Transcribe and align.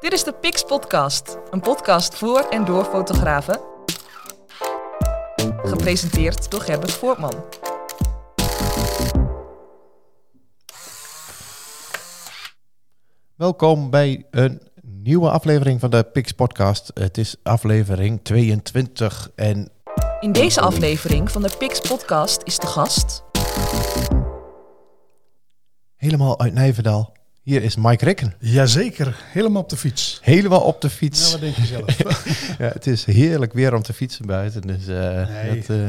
Dit 0.00 0.12
is 0.12 0.24
de 0.24 0.32
Pix 0.32 0.64
Podcast, 0.64 1.38
een 1.50 1.60
podcast 1.60 2.14
voor 2.14 2.40
en 2.40 2.64
door 2.64 2.84
fotografen. 2.84 3.60
Gepresenteerd 5.62 6.50
door 6.50 6.60
Gerbert 6.60 6.92
Voortman. 6.92 7.44
Welkom 13.36 13.90
bij 13.90 14.26
een 14.30 14.62
nieuwe 14.82 15.30
aflevering 15.30 15.80
van 15.80 15.90
de 15.90 16.02
Pix 16.02 16.32
Podcast. 16.32 16.90
Het 16.94 17.18
is 17.18 17.36
aflevering 17.42 18.20
22 18.22 19.30
en 19.34 19.70
In 20.20 20.32
deze 20.32 20.60
aflevering 20.60 21.30
van 21.30 21.42
de 21.42 21.50
Pix 21.58 21.80
Podcast 21.80 22.42
is 22.44 22.58
de 22.58 22.66
gast 22.66 23.26
helemaal 25.98 26.40
uit 26.40 26.52
Nijverdal. 26.52 27.17
Hier 27.48 27.62
is 27.62 27.76
Mike 27.76 28.04
Rikken. 28.04 28.34
Jazeker, 28.38 29.16
helemaal 29.32 29.62
op 29.62 29.68
de 29.68 29.76
fiets. 29.76 30.18
Helemaal 30.22 30.60
op 30.60 30.80
de 30.80 30.88
Ja, 30.88 30.94
fiets. 30.94 31.32
wat 31.32 31.40
denk 31.40 31.54
je 31.54 31.66
zelf? 31.66 31.96
Ja, 32.58 32.68
het 32.68 32.86
is 32.86 33.04
heerlijk 33.04 33.52
weer 33.52 33.74
om 33.74 33.82
te 33.82 33.92
fietsen 33.92 34.26
buiten. 34.26 34.60
Dus 34.60 34.86
eh, 34.86 35.28
Nee. 35.28 35.56
dat, 35.66 35.76
eh, 35.76 35.88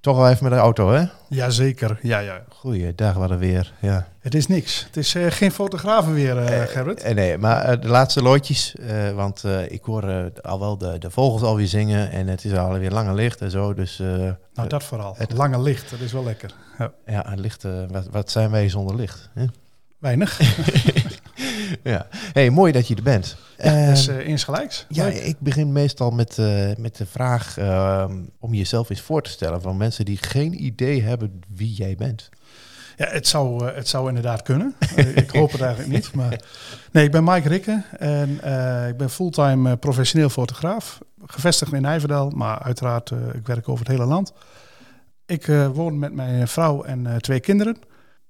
toch 0.00 0.16
wel 0.16 0.28
even 0.28 0.44
met 0.44 0.52
de 0.52 0.58
auto, 0.58 0.90
hè? 0.92 1.04
Jazeker, 1.28 1.98
ja, 2.02 2.18
ja. 2.18 2.42
Goeiedag, 2.48 3.14
wat 3.14 3.30
een 3.30 3.38
weer. 3.38 3.72
Ja. 3.80 4.08
Het 4.20 4.34
is 4.34 4.46
niks. 4.46 4.84
Het 4.86 4.96
is 4.96 5.14
eh, 5.14 5.26
geen 5.30 5.52
fotografen 5.52 6.14
weer, 6.14 6.36
Gerrit. 6.68 7.14
Nee, 7.14 7.38
maar 7.38 7.80
de 7.80 7.88
laatste 7.88 8.22
loodjes. 8.22 8.74
want 9.14 9.44
ik 9.68 9.82
hoor 9.84 10.30
al 10.42 10.58
wel 10.60 10.78
de, 10.78 10.98
de 10.98 11.10
vogels 11.10 11.42
alweer 11.42 11.66
zingen. 11.66 12.10
En 12.10 12.26
het 12.26 12.44
is 12.44 12.52
alweer 12.52 12.90
langer 12.90 13.14
licht 13.14 13.40
en 13.40 13.50
zo. 13.50 13.74
Dus 13.74 13.98
nou, 14.54 14.68
dat 14.68 14.84
vooral. 14.84 15.14
het- 15.18 15.32
lange 15.32 15.62
licht, 15.62 15.90
dat 15.90 16.00
is 16.00 16.12
wel 16.12 16.24
lekker. 16.24 16.50
Ja. 16.78 16.92
ja, 17.06 17.32
licht, 17.36 17.62
wat, 17.90 18.06
wat 18.10 18.30
zijn 18.30 18.50
wij 18.50 18.68
zonder 18.68 18.96
licht? 18.96 19.28
Hè? 19.34 19.44
Weinig. 19.98 20.40
ja. 21.82 22.06
Hey, 22.32 22.50
mooi 22.50 22.72
dat 22.72 22.88
je 22.88 22.94
er 22.94 23.02
bent. 23.02 23.36
Ja, 23.58 23.64
Ehm, 23.64 23.88
dus 23.88 24.08
uh, 24.08 24.26
insgelijks. 24.26 24.86
Ja, 24.88 25.04
Leuk. 25.04 25.14
ik 25.14 25.36
begin 25.40 25.72
meestal 25.72 26.10
met, 26.10 26.38
eh, 26.38 26.70
met 26.76 26.96
de 26.96 27.06
vraag 27.06 27.58
ehm, 27.58 28.16
om 28.38 28.54
jezelf 28.54 28.90
eens 28.90 29.00
voor 29.00 29.22
te 29.22 29.30
stellen 29.30 29.62
van 29.62 29.76
mensen 29.76 30.04
die 30.04 30.16
geen 30.20 30.64
idee 30.64 31.02
hebben 31.02 31.40
wie 31.54 31.72
jij 31.72 31.94
bent. 31.96 32.28
ja 32.96 33.06
het, 33.08 33.26
zou, 33.28 33.66
eh, 33.68 33.74
het 33.76 33.88
zou 33.88 34.08
inderdaad 34.08 34.42
kunnen. 34.42 34.74
Eh, 34.96 35.16
ik 35.16 35.30
hoop 35.30 35.52
het 35.52 35.60
eigenlijk 35.60 35.92
niet. 35.92 36.14
Maar... 36.14 36.40
Nee, 36.92 37.04
ik 37.04 37.10
ben 37.10 37.24
Mike 37.24 37.48
Rikke 37.48 37.82
en 37.98 38.38
eh, 38.42 38.88
ik 38.88 38.96
ben 38.96 39.10
fulltime 39.10 39.70
eh, 39.70 39.78
professioneel 39.78 40.28
fotograaf. 40.28 40.98
Gevestigd 41.26 41.72
in 41.72 41.82
Nijverdal, 41.82 42.30
maar 42.30 42.58
uiteraard, 42.58 43.10
eh, 43.10 43.18
ik 43.34 43.46
werk 43.46 43.68
over 43.68 43.84
het 43.86 43.94
hele 43.96 44.08
land. 44.08 44.32
Ik 45.26 45.48
eh, 45.48 45.68
woon 45.68 45.98
met 45.98 46.12
mijn 46.12 46.48
vrouw 46.48 46.82
en 46.82 47.06
eh, 47.06 47.16
twee 47.16 47.40
kinderen. 47.40 47.76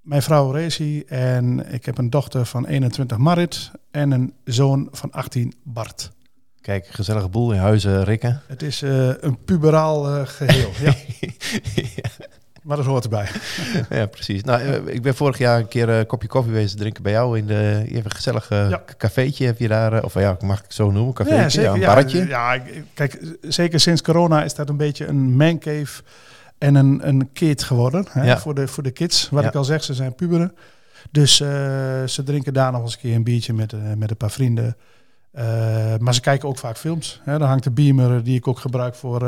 Mijn 0.08 0.22
vrouw 0.22 0.50
Rezi 0.50 1.02
en 1.06 1.72
ik 1.72 1.84
heb 1.84 1.98
een 1.98 2.10
dochter 2.10 2.46
van 2.46 2.66
21 2.66 3.16
Marit 3.16 3.70
en 3.90 4.10
een 4.10 4.34
zoon 4.44 4.88
van 4.92 5.10
18 5.10 5.54
Bart. 5.62 6.10
Kijk, 6.60 6.86
gezellige 6.86 7.28
boel 7.28 7.52
in 7.52 7.58
huizen, 7.58 8.04
Rikke. 8.04 8.38
Het 8.46 8.62
is 8.62 8.82
eh, 8.82 9.10
een 9.20 9.38
puberaal 9.44 10.08
eh, 10.08 10.26
geheel, 10.26 10.70
ja. 10.80 10.94
Maar 12.62 12.76
dat 12.76 12.86
hoort 12.86 13.04
erbij. 13.04 13.28
ja, 13.98 14.06
precies. 14.06 14.42
Nou, 14.42 14.60
eh, 14.62 14.94
ik 14.94 15.02
ben 15.02 15.14
vorig 15.14 15.38
jaar 15.38 15.58
een 15.58 15.68
keer 15.68 15.88
een 15.88 16.06
kopje 16.06 16.28
koffie 16.28 16.52
wezen 16.52 16.78
drinken 16.78 17.02
bij 17.02 17.12
jou 17.12 17.38
in 17.38 17.46
de. 17.46 17.82
Je 17.86 17.94
hebt 17.94 18.04
een 18.04 18.10
gezellig 18.10 18.48
Ja. 18.48 18.82
cafeetje, 18.96 19.46
heb 19.46 19.58
je 19.58 19.68
daar, 19.68 20.04
of 20.04 20.14
ja, 20.14 20.36
mag 20.40 20.58
ik 20.58 20.64
het 20.64 20.74
zo 20.74 20.90
noemen, 20.90 21.14
cafeetje, 21.14 21.60
ja, 21.60 21.72
een 21.72 21.80
Ja, 21.80 21.86
barretje. 21.86 22.26
Ja, 22.26 22.62
kijk, 22.94 23.36
zeker 23.40 23.80
sinds 23.80 24.02
corona 24.02 24.44
is 24.44 24.54
dat 24.54 24.68
een 24.68 24.76
beetje 24.76 25.06
een 25.06 25.36
mancave 25.36 26.02
en 26.58 26.74
een, 26.74 27.08
een 27.08 27.32
kid 27.32 27.62
geworden. 27.62 28.04
Hè, 28.10 28.24
Ja. 28.24 28.38
voor, 28.38 28.54
de, 28.54 28.68
voor 28.68 28.82
de 28.82 28.90
kids. 28.90 29.28
Wat 29.28 29.42
Ja. 29.42 29.48
ik 29.48 29.54
al 29.54 29.64
zeg, 29.64 29.84
ze 29.84 29.94
zijn 29.94 30.14
puberen. 30.14 30.54
Dus 31.10 31.40
eh, 31.40 31.48
ze 32.04 32.22
drinken 32.24 32.52
daar 32.52 32.72
nog 32.72 32.82
eens 32.82 32.92
een 32.94 33.00
keer 33.00 33.14
een 33.14 33.24
biertje 33.24 33.52
met, 33.52 33.72
eh, 33.72 33.80
met 33.96 34.10
een 34.10 34.16
paar 34.16 34.30
vrienden. 34.30 34.76
Eh, 35.30 35.44
maar 35.98 36.14
ze 36.14 36.20
kijken 36.20 36.48
ook 36.48 36.58
vaak 36.58 36.76
films. 36.76 37.20
Hè. 37.24 37.38
Dan 37.38 37.48
hangt 37.48 37.64
de 37.64 37.70
beamer 37.70 38.22
die 38.24 38.36
ik 38.36 38.48
ook 38.48 38.58
gebruik 38.58 38.94
voor, 38.94 39.20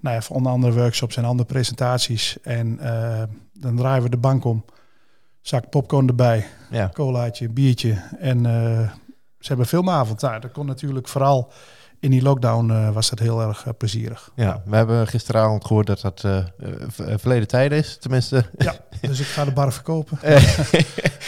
nou 0.00 0.14
ja, 0.14 0.20
voor 0.22 0.36
onder 0.36 0.52
andere 0.52 0.72
workshops 0.72 1.16
en 1.16 1.24
andere 1.24 1.48
presentaties. 1.48 2.36
En 2.42 2.78
dan 3.52 3.76
draaien 3.76 4.02
we 4.02 4.08
de 4.08 4.16
bank 4.16 4.44
om. 4.44 4.64
Zak 5.40 5.70
popcorn 5.70 6.08
erbij 6.08 6.46
Ja. 6.70 6.90
colaatje, 6.94 7.48
biertje. 7.48 8.02
En 8.18 8.42
ze 9.38 9.46
hebben 9.48 9.66
filmavond. 9.66 10.20
Nou, 10.20 10.40
dat 10.40 10.52
kon 10.52 10.66
natuurlijk 10.66 11.08
vooral 11.08 11.52
in 12.06 12.12
die 12.12 12.22
lockdown 12.22 12.70
eh, 12.70 12.90
was 12.90 13.10
dat 13.10 13.18
heel 13.18 13.40
erg 13.42 13.66
eh, 13.66 13.72
plezierig. 13.78 14.30
Ja, 14.34 14.62
we 14.64 14.76
hebben 14.76 15.06
gisteravond 15.06 15.64
gehoord 15.64 15.86
dat 15.86 16.00
dat 16.00 16.22
eh, 16.24 16.38
verleden 17.16 17.48
tijd 17.48 17.72
is, 17.72 17.96
tenminste. 18.00 18.44
Ja, 18.58 18.74
dus 19.00 19.20
ik 19.20 19.26
ga 19.26 19.44
de 19.44 19.50
bar 19.52 19.72
verkopen. 19.72 20.18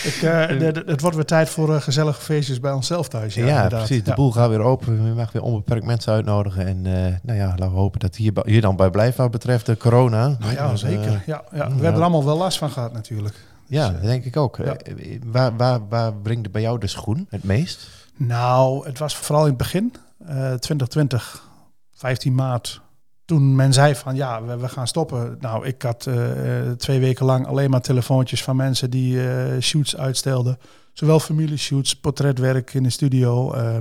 Ik, 0.05 0.19
de- 0.21 0.71
de- 0.73 0.83
het 0.87 1.01
wordt 1.01 1.17
weer 1.17 1.25
tijd 1.25 1.49
voor 1.49 1.81
gezellige 1.81 2.21
feestjes 2.21 2.61
bij 2.61 2.73
onszelf 2.73 3.09
thuis. 3.09 3.35
Ja, 3.35 3.47
Ja, 3.47 3.67
precies. 3.69 4.03
De 4.05 4.11
Ja. 4.11 4.17
boel 4.17 4.33
gaat 4.33 4.49
weer 4.49 4.61
open. 4.61 5.05
Je 5.07 5.13
mag 5.13 5.33
weer 5.33 5.43
onbeperkt 5.43 5.85
mensen 5.85 6.13
uitnodigen. 6.13 6.67
En 6.67 6.83
nou 7.23 7.39
ja, 7.39 7.47
laten 7.47 7.71
we 7.71 7.79
hopen 7.79 8.01
dat 8.01 8.17
hier, 8.17 8.33
hier 8.45 8.61
dan 8.61 8.77
bij 8.77 8.91
blijft 8.91 9.17
wat 9.17 9.31
betreft 9.31 9.67
de 9.67 9.77
corona. 9.77 10.37
Nou 10.41 10.53
ja, 10.53 10.71
Dus, 10.71 10.81
zeker. 10.81 11.23
Ja, 11.27 11.43
ja. 11.53 11.67
We 11.69 11.73
hebben 11.75 11.95
er 11.95 12.01
allemaal 12.01 12.25
wel 12.25 12.37
last 12.37 12.59
van 12.59 12.71
gehad 12.71 12.93
natuurlijk. 12.93 13.35
ja, 13.67 13.89
Dus, 13.91 14.01
denk 14.01 14.25
ik 14.25 14.37
ook. 14.37 14.57
ja. 14.57 14.77
Waar, 15.25 15.57
waar, 15.57 15.81
waar 15.89 16.15
brengt 16.15 16.51
bij 16.53 16.63
jou 16.63 16.79
de 16.79 16.87
schoen 16.87 17.27
het 17.31 17.45
meest? 17.45 17.89
Nou, 18.17 18.87
het 18.87 18.99
was 18.99 19.17
vooral 19.17 19.43
in 19.45 19.49
het 19.49 19.59
begin, 19.59 19.95
eh 20.27 20.53
2020, 20.55 21.49
15 21.95 22.35
maart. 22.35 22.81
Toen 23.25 23.57
men 23.57 23.73
zei 23.73 23.95
van 23.95 24.17
ja, 24.17 24.45
we, 24.59 24.69
gaan 24.69 24.87
stoppen. 24.87 25.37
Nou, 25.41 25.67
ik 25.67 25.83
had 25.83 26.07
eh, 26.07 26.61
eh, 26.67 26.73
twee 26.73 27.01
weken 27.01 27.27
lang 27.27 27.47
alleen 27.47 27.71
maar 27.71 27.81
telefoontjes 27.81 28.43
van 28.43 28.57
mensen 28.57 28.91
die 28.91 29.29
eh, 29.31 29.61
shoots 29.61 29.97
uitstelden. 29.97 30.59
Zowel 30.93 31.21
familieshoots, 31.21 31.97
portretwerk 31.97 32.75
in 32.75 32.83
de 32.83 32.91
studio, 32.91 33.53
eh, 33.53 33.77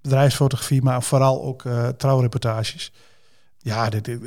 bedrijfsfotografie, 0.00 0.82
maar 0.82 1.02
vooral 1.02 1.42
ook 1.42 1.64
eh, 1.64 1.88
trouwreportages. 1.88 2.92
Ja, 3.58 3.88
dit, 3.90 4.04
dit- 4.04 4.20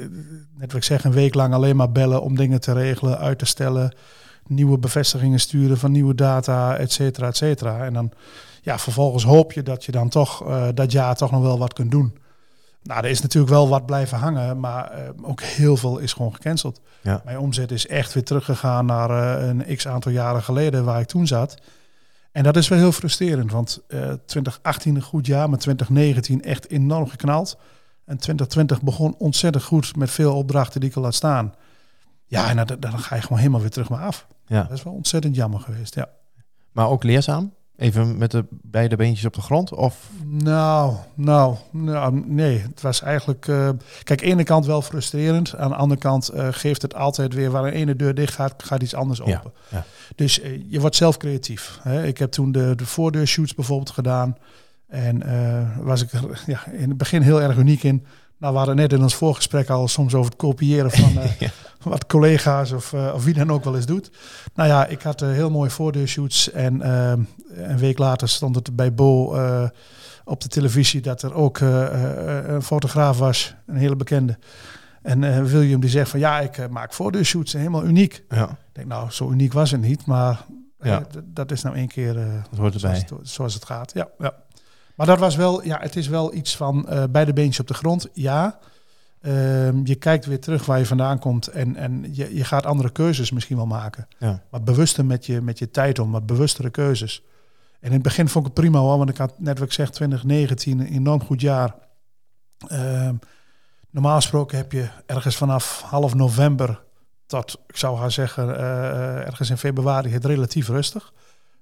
net 0.58 0.68
wat 0.72 0.76
ik 0.76 0.84
zeg, 0.84 1.04
een 1.04 1.12
week 1.12 1.34
lang 1.34 1.54
alleen 1.54 1.76
maar 1.76 1.92
bellen 1.92 2.22
om 2.22 2.36
dingen 2.36 2.62
te 2.62 2.74
regelen, 2.74 3.18
uit 3.18 3.40
te 3.40 3.46
stellen, 3.46 3.96
nieuwe 4.48 4.78
bevestigingen 4.78 5.40
sturen 5.40 5.78
van 5.78 5.92
nieuwe 5.92 6.16
data, 6.16 6.78
et 6.78 6.92
cetera, 6.92 7.28
et 7.28 7.38
cetera. 7.38 7.86
En 7.86 7.94
dan 7.94 8.12
ja, 8.66 8.80
vervolgens 8.80 9.24
hoop 9.24 9.52
je 9.52 9.64
dat 9.64 9.86
je 9.86 9.92
dan 9.92 10.10
toch 10.10 10.48
eh, 10.48 10.68
dat 10.74 10.92
jaar 10.92 11.16
toch 11.16 11.32
nog 11.32 11.42
wel 11.42 11.58
wat 11.58 11.74
kunt 11.74 11.92
doen. 11.92 12.18
Nou, 12.84 13.04
er 13.04 13.10
is 13.10 13.22
natuurlijk 13.22 13.54
wel 13.54 13.70
wat 13.70 13.86
blijven 13.86 14.18
hangen, 14.18 14.60
maar 14.60 14.92
eh, 14.92 15.10
ook 15.22 15.42
heel 15.42 15.78
veel 15.78 15.98
is 15.98 16.14
gewoon 16.14 16.34
gecanceld. 16.34 16.82
Ja. 17.02 17.22
Mijn 17.26 17.40
omzet 17.40 17.72
is 17.72 17.88
echt 17.88 18.14
weer 18.14 18.24
teruggegaan 18.24 18.86
naar 18.86 19.10
eh, 19.10 19.48
een 19.48 19.76
x 19.76 19.88
aantal 19.88 20.12
jaren 20.12 20.44
geleden 20.44 20.86
waar 20.86 21.00
ik 21.00 21.08
toen 21.08 21.28
zat. 21.28 21.58
En 22.32 22.44
dat 22.44 22.56
is 22.56 22.68
wel 22.68 22.80
heel 22.80 22.92
frustrerend, 22.92 23.52
want 23.52 23.82
eh 23.88 24.00
2018 24.26 24.96
een 24.96 25.02
goed 25.02 25.26
jaar, 25.26 25.50
maar 25.50 25.60
2019 25.60 26.44
echt 26.44 26.70
enorm 26.70 27.08
geknald. 27.08 27.58
En 28.06 28.18
2020 28.18 28.82
begon 28.82 29.16
ontzettend 29.18 29.64
goed 29.64 29.96
met 29.96 30.12
veel 30.12 30.36
opdrachten 30.36 30.80
die 30.80 30.90
ik 30.90 30.96
al 30.96 31.04
had 31.04 31.16
staan. 31.16 31.54
Ja, 32.26 32.50
en 32.50 32.66
dan, 32.66 32.80
dan 32.80 33.00
ga 33.00 33.16
je 33.16 33.22
gewoon 33.22 33.38
helemaal 33.38 33.62
weer 33.62 33.70
terug 33.70 33.90
maar 33.90 34.06
af. 34.06 34.28
Ja. 34.46 34.64
Dat 34.64 34.78
is 34.78 34.84
wel 34.84 34.94
ontzettend 34.94 35.36
jammer 35.36 35.60
geweest, 35.60 35.96
ja. 35.96 36.10
Maar 36.72 36.90
ook 36.90 37.04
leerzaam? 37.04 37.54
Even 37.78 38.18
met 38.18 38.32
de 38.32 38.46
beide 38.50 38.96
beentjes 38.96 39.26
op 39.26 39.34
de 39.34 39.42
grond? 39.42 39.74
Of 39.74 40.10
Nou, 40.24 40.96
nou, 41.14 41.56
nou, 41.72 42.24
nee. 42.26 42.60
Het 42.60 42.82
was 42.82 43.02
eigenlijk, 43.02 43.48
eh, 43.48 43.70
kijk, 44.04 44.22
aan 44.22 44.28
de 44.28 44.34
ene 44.34 44.44
kant 44.44 44.66
wel 44.66 44.82
frustrerend. 44.82 45.56
Aan 45.56 45.70
de 45.70 45.76
andere 45.76 46.00
kant 46.00 46.30
eh, 46.30 46.48
geeft 46.52 46.82
het 46.82 46.96
altijd 46.96 47.34
weer 47.34 47.52
waar 47.52 47.64
een 47.64 47.74
ene 47.74 47.96
deur 47.96 48.14
dicht 48.14 48.34
gaat, 48.34 48.54
gaat 48.58 48.84
iets 48.84 48.94
anders 48.96 49.22
open. 49.22 49.54
ja. 49.70 49.86
Dus 50.16 50.40
eh, 50.42 50.62
je 50.70 50.80
wordt 50.80 50.96
zelf 50.96 51.18
creatief. 51.18 51.80
Hè. 51.82 52.06
Ik 52.06 52.18
heb 52.18 52.32
toen 52.32 52.52
de, 52.52 52.74
de 52.76 52.86
voordeurshoots 52.86 53.54
bijvoorbeeld 53.54 53.90
gedaan. 53.90 54.38
En 54.88 55.24
was 55.84 56.02
ik 56.02 56.12
er 56.12 56.44
ja, 56.46 56.66
in 56.72 56.90
het 56.90 56.98
begin 56.98 57.22
heel 57.22 57.42
erg 57.42 57.58
uniek 57.58 57.84
in. 57.84 58.06
Nou, 58.38 58.52
we 58.52 58.58
hadden 58.58 58.76
net 58.76 58.94
in 58.94 59.02
ons 59.02 59.16
voorgesprek 59.16 59.70
al 59.70 59.88
soms 59.88 60.14
over 60.14 60.32
het 60.32 60.40
kopiëren 60.40 60.92
van 60.92 61.14
Ja. 61.40 61.50
Wat 61.90 62.06
collega's 62.06 62.72
of, 62.72 62.94
eh, 62.94 63.12
of 63.14 63.24
wie 63.24 63.34
dan 63.34 63.52
ook 63.52 63.64
wel 63.64 63.76
eens 63.76 63.86
doet. 63.86 64.12
Nou 64.54 64.70
ja, 64.70 64.86
ik 64.86 65.02
had 65.02 65.22
eh, 65.22 65.30
heel 65.30 65.50
mooie 65.50 65.70
voordeurshoots. 65.70 66.52
En 66.52 66.82
eh, 66.82 67.14
een 67.54 67.78
week 67.78 67.98
later 67.98 68.30
stond 68.30 68.56
het 68.56 68.76
bij 68.76 68.94
Bo 68.94 69.24
op 70.24 70.42
de 70.42 70.48
televisie 70.48 71.02
dat 71.02 71.22
er 71.22 71.34
ook 71.34 71.60
een 71.60 72.62
fotograaf 72.64 73.18
was, 73.18 73.56
een 73.66 73.76
hele 73.76 73.96
bekende. 73.96 74.38
En 75.02 75.46
William 75.46 75.80
die 75.80 75.90
zegt 75.90 76.10
van 76.10 76.20
ja, 76.20 76.40
ik 76.40 76.70
maak 76.70 76.94
voordeurshoots, 76.94 77.54
helemaal 77.54 77.84
uniek. 77.84 78.24
ja, 78.30 78.50
Ik 78.50 78.56
denk 78.72 78.88
nou, 78.88 79.12
zo 79.12 79.30
uniek 79.32 79.54
was 79.54 79.72
het 79.72 79.82
niet, 79.82 80.06
maar 80.06 80.46
Ja. 80.80 81.04
dat 81.24 81.52
is 81.52 81.62
nou 81.62 81.76
één 81.76 81.88
keer 81.88 82.14
dat 82.14 82.60
hoort 82.60 82.80
zoals, 82.80 82.98
erbij. 83.00 83.18
het, 83.20 83.30
zoals 83.30 83.54
het 83.54 83.66
gaat. 83.66 83.92
Ja, 83.94 84.08
ja. 84.20 84.34
Maar 84.96 85.06
dat 85.08 85.20
was 85.20 85.36
wel, 85.36 85.64
ja, 85.64 85.80
het 85.82 85.96
is 85.96 86.08
wel 86.08 86.34
iets 86.34 86.56
van 86.56 86.88
beide 87.12 87.34
beentjes 87.34 87.60
op 87.60 87.68
de 87.68 87.74
grond, 87.74 88.08
ja. 88.14 88.60
Ehm, 89.26 89.80
je 89.84 89.96
kijkt 89.96 90.26
weer 90.26 90.40
terug 90.40 90.66
waar 90.66 90.80
je 90.80 90.86
vandaan 90.86 91.20
komt 91.20 91.48
en, 91.48 91.76
en 91.76 92.06
je, 92.12 92.36
je 92.36 92.44
gaat 92.44 92.66
andere 92.66 92.92
keuzes 92.92 93.32
misschien 93.32 93.56
wel 93.56 93.66
maken. 93.66 94.08
Ja. 94.18 94.42
Wat 94.50 94.66
bewuster 94.66 95.06
met 95.06 95.26
je, 95.26 95.42
met 95.42 95.60
je 95.60 95.72
tijd 95.72 96.00
om, 96.00 96.12
wat 96.12 96.26
bewustere 96.26 96.70
keuzes. 96.70 97.24
En 97.80 97.88
in 97.88 97.94
het 97.94 98.02
begin 98.02 98.28
vond 98.28 98.46
ik 98.46 98.52
het 98.52 98.62
prima 98.62 98.80
hoor, 98.80 98.98
want 98.98 99.10
ik 99.10 99.18
had 99.18 99.40
net 99.40 99.60
wat 99.60 99.68
ik 99.68 99.74
zeg, 99.74 99.90
2019, 99.90 100.80
een 100.80 100.86
enorm 100.86 101.24
goed 101.24 101.42
jaar. 101.42 101.76
Ehm, 102.68 103.16
normaal 103.90 104.16
gesproken 104.16 104.58
heb 104.58 104.72
je 104.72 104.88
ergens 105.06 105.36
vanaf 105.36 105.82
half 105.82 106.14
november 106.14 106.84
tot, 107.26 107.62
ik 107.68 107.78
zou 107.78 107.98
gaan 107.98 108.12
zeggen, 108.12 108.58
eh, 108.58 109.26
ergens 109.26 109.50
in 109.50 109.58
februari 109.58 110.10
het 110.10 110.26
relatief 110.26 110.68
rustig. 110.68 111.14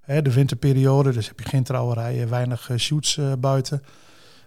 Hè, 0.01 0.21
de 0.21 0.33
winterperiode, 0.33 1.11
dus 1.11 1.27
heb 1.27 1.39
je 1.39 1.49
geen 1.49 1.63
trouwerijen, 1.63 2.29
weinig 2.29 2.69
eh, 2.69 2.77
shoots 2.77 3.17
eh, 3.17 3.31
buiten. 3.39 3.83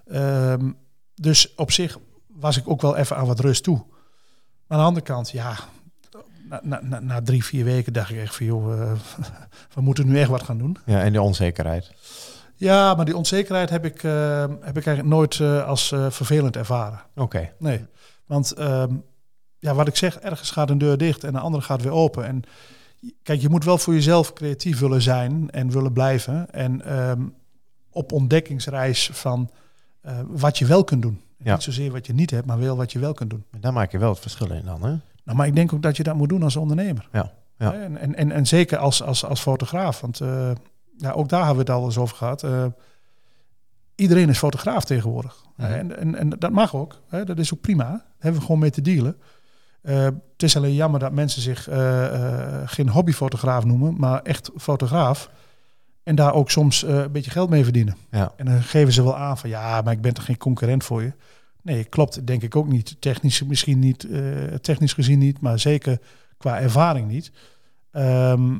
Ehm, 0.06 0.70
dus 1.14 1.54
op 1.54 1.70
zich 1.70 1.98
was 2.40 2.56
ik 2.56 2.68
ook 2.68 2.80
wel 2.80 2.96
even 2.96 3.16
aan 3.16 3.26
wat 3.26 3.40
rust 3.40 3.62
toe. 3.62 3.84
Maar 4.66 4.78
aan 4.78 4.78
de 4.78 4.84
andere 4.84 5.06
kant, 5.06 5.30
ja, 5.30 5.56
na, 6.62 6.80
na, 6.82 7.00
na, 7.00 7.22
drie, 7.22 7.44
vier 7.44 7.64
weken 7.64 7.92
dacht 7.92 8.10
ik 8.10 8.16
echt 8.16 8.36
van, 8.36 8.46
joh, 8.46 8.82
eh, 8.82 8.92
we 9.74 9.80
moeten 9.80 10.06
nu 10.06 10.18
echt 10.18 10.30
wat 10.30 10.42
gaan 10.42 10.58
doen. 10.58 10.76
Ja, 10.84 11.02
en 11.02 11.12
de 11.12 11.22
onzekerheid. 11.22 11.92
Ja, 12.56 12.94
maar 12.94 13.04
die 13.04 13.16
onzekerheid 13.16 13.70
heb 13.70 13.84
ik, 13.84 14.02
eh, 14.02 14.40
heb 14.40 14.76
ik 14.76 14.86
eigenlijk 14.86 15.16
nooit 15.16 15.40
eh, 15.40 15.66
als 15.66 15.92
eh, 15.92 16.10
vervelend 16.10 16.56
ervaren. 16.56 17.00
Oké. 17.14 17.52
Nee, 17.58 17.86
want 18.26 18.52
ehm, 18.52 18.94
ja, 19.58 19.74
wat 19.74 19.88
ik 19.88 19.96
zeg, 19.96 20.18
ergens 20.18 20.50
gaat 20.50 20.70
een 20.70 20.78
deur 20.78 20.98
dicht 20.98 21.24
en 21.24 21.32
de 21.32 21.38
andere 21.38 21.62
gaat 21.62 21.82
weer 21.82 21.92
open. 21.92 22.26
En 22.26 22.42
kijk, 23.22 23.40
je 23.40 23.48
moet 23.48 23.64
wel 23.64 23.78
voor 23.78 23.94
jezelf 23.94 24.32
creatief 24.32 24.78
willen 24.78 25.02
zijn 25.02 25.50
en 25.50 25.70
willen 25.70 25.92
blijven. 25.92 26.50
En 26.50 26.84
ehm, 26.84 27.22
op 27.90 28.12
ontdekkingsreis 28.12 29.10
van 29.12 29.50
wat 30.26 30.58
je 30.58 30.66
wel 30.66 30.84
kunt 30.84 31.02
doen. 31.02 31.20
Ja. 31.36 31.52
Niet 31.52 31.62
zozeer 31.62 31.92
wat 31.92 32.06
je 32.06 32.14
niet 32.14 32.30
hebt, 32.30 32.46
maar 32.46 32.58
wel 32.58 32.76
wat 32.76 32.92
je 32.92 32.98
wel 32.98 33.12
kunt 33.12 33.30
doen. 33.30 33.44
Daar 33.60 33.72
maak 33.72 33.92
je 33.92 33.98
wel 33.98 34.10
het 34.10 34.18
verschil 34.18 34.50
in 34.50 34.64
dan, 34.64 34.82
hè? 34.82 34.94
Nou, 35.24 35.38
maar 35.38 35.46
ik 35.46 35.54
denk 35.54 35.72
ook 35.72 35.82
dat 35.82 35.96
je 35.96 36.02
dat 36.02 36.14
moet 36.14 36.28
doen 36.28 36.42
als 36.42 36.56
ondernemer. 36.56 37.08
Ja, 37.12 37.32
ja. 37.58 37.72
En, 37.72 37.96
en, 37.96 38.14
en, 38.14 38.32
en 38.32 38.46
zeker 38.46 38.78
als, 38.78 39.02
als, 39.02 39.24
als 39.24 39.40
fotograaf. 39.40 40.00
Want 40.00 40.20
eh, 40.20 40.50
ja, 40.96 41.10
ook 41.10 41.28
daar 41.28 41.44
hebben 41.44 41.64
we 41.64 41.72
het 41.72 41.80
al 41.80 41.86
eens 41.86 41.98
over 41.98 42.16
gehad. 42.16 42.42
Eh, 42.42 42.66
iedereen 43.94 44.28
is 44.28 44.38
fotograaf 44.38 44.84
tegenwoordig. 44.84 45.44
Mhm. 45.56 45.72
En, 45.72 45.96
en, 45.96 46.14
en 46.14 46.28
dat 46.28 46.50
mag 46.50 46.74
ook. 46.74 47.00
Hè, 47.08 47.24
dat 47.24 47.38
is 47.38 47.54
ook 47.54 47.60
prima. 47.60 47.84
Daar 47.84 48.04
hebben 48.18 48.40
we 48.40 48.46
gewoon 48.46 48.60
mee 48.60 48.70
te 48.70 48.82
dealen. 48.82 49.16
Eh, 49.82 50.04
het 50.04 50.42
is 50.42 50.56
alleen 50.56 50.74
jammer 50.74 51.00
dat 51.00 51.12
mensen 51.12 51.42
zich 51.42 51.68
geen 52.64 52.88
hobbyfotograaf 52.88 53.64
noemen, 53.64 53.94
maar 53.98 54.22
echt 54.22 54.50
fotograaf. 54.56 55.30
En 56.06 56.14
daar 56.14 56.32
ook 56.34 56.50
soms 56.50 56.84
eh, 56.84 56.96
een 56.96 57.12
beetje 57.12 57.30
geld 57.30 57.50
mee 57.50 57.64
verdienen. 57.64 57.96
Ja. 58.10 58.32
En 58.36 58.44
dan 58.44 58.62
geven 58.62 58.92
ze 58.92 59.02
wel 59.02 59.16
aan 59.16 59.38
van 59.38 59.50
ja, 59.50 59.80
maar 59.82 59.92
ik 59.92 60.00
ben 60.00 60.14
toch 60.14 60.24
geen 60.24 60.36
concurrent 60.38 60.84
voor 60.84 61.02
je. 61.02 61.12
Nee, 61.62 61.84
klopt, 61.84 62.26
denk 62.26 62.42
ik 62.42 62.56
ook 62.56 62.68
niet. 62.68 62.96
Technisch 63.00 63.42
misschien 63.42 63.78
niet, 63.78 64.04
eh, 64.10 64.20
technisch 64.60 64.92
gezien 64.92 65.18
niet, 65.18 65.40
maar 65.40 65.58
zeker 65.58 65.98
qua 66.38 66.60
ervaring 66.60 67.08
niet. 67.08 67.32
Ehm, 67.90 68.54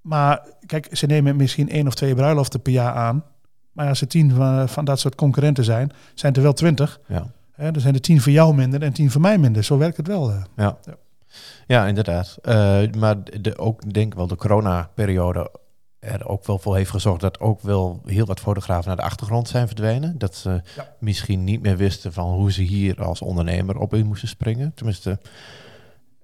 maar 0.00 0.46
kijk, 0.66 0.88
ze 0.92 1.06
nemen 1.06 1.36
misschien 1.36 1.68
één 1.68 1.86
of 1.86 1.94
twee 1.94 2.14
bruiloften 2.14 2.62
per 2.62 2.72
jaar 2.72 2.92
aan. 2.94 3.24
Maar 3.72 3.88
als 3.88 4.00
er 4.00 4.08
tien 4.08 4.30
van, 4.34 4.68
van 4.68 4.84
dat 4.84 5.00
soort 5.00 5.14
concurrenten 5.14 5.64
zijn, 5.64 5.90
zijn 6.14 6.34
er 6.34 6.42
wel 6.42 6.52
twintig. 6.52 7.00
Ja. 7.06 7.30
Hè, 7.52 7.70
dan 7.72 7.82
zijn 7.82 7.94
er 7.94 8.00
tien 8.00 8.20
voor 8.20 8.32
jou 8.32 8.54
minder 8.54 8.82
en 8.82 8.92
tien 8.92 9.10
voor 9.10 9.20
mij 9.20 9.38
minder. 9.38 9.64
Zo 9.64 9.78
werkt 9.78 9.96
het 9.96 10.06
wel. 10.06 10.30
eh. 10.30 10.42
Ja, 10.56 10.78
Ja. 10.84 10.94
ja 11.66 11.86
inderdaad. 11.86 12.38
Maar 12.98 13.16
de, 13.40 13.58
ook 13.58 13.92
denk 13.92 14.06
ik 14.12 14.14
wel 14.18 14.26
de 14.26 14.36
corona-periode 14.36 15.50
er 15.98 16.28
ook 16.28 16.46
wel 16.46 16.58
voor 16.58 16.76
heeft 16.76 16.90
gezorgd 16.90 17.20
dat 17.20 17.40
ook 17.40 17.60
wel 17.60 18.02
heel 18.06 18.26
wat 18.26 18.40
fotografen 18.40 18.86
naar 18.86 18.96
de 18.96 19.02
achtergrond 19.02 19.48
zijn 19.48 19.66
verdwenen. 19.66 20.18
Dat 20.18 20.34
ze 20.34 20.62
Ja. 20.76 20.94
misschien 20.98 21.44
niet 21.44 21.62
meer 21.62 21.76
wisten 21.76 22.12
van 22.12 22.32
hoe 22.32 22.52
ze 22.52 22.62
hier 22.62 23.02
als 23.04 23.22
ondernemer 23.22 23.78
op 23.78 23.94
in 23.94 24.06
moesten 24.06 24.28
springen. 24.28 24.72
Tenminste, 24.74 25.18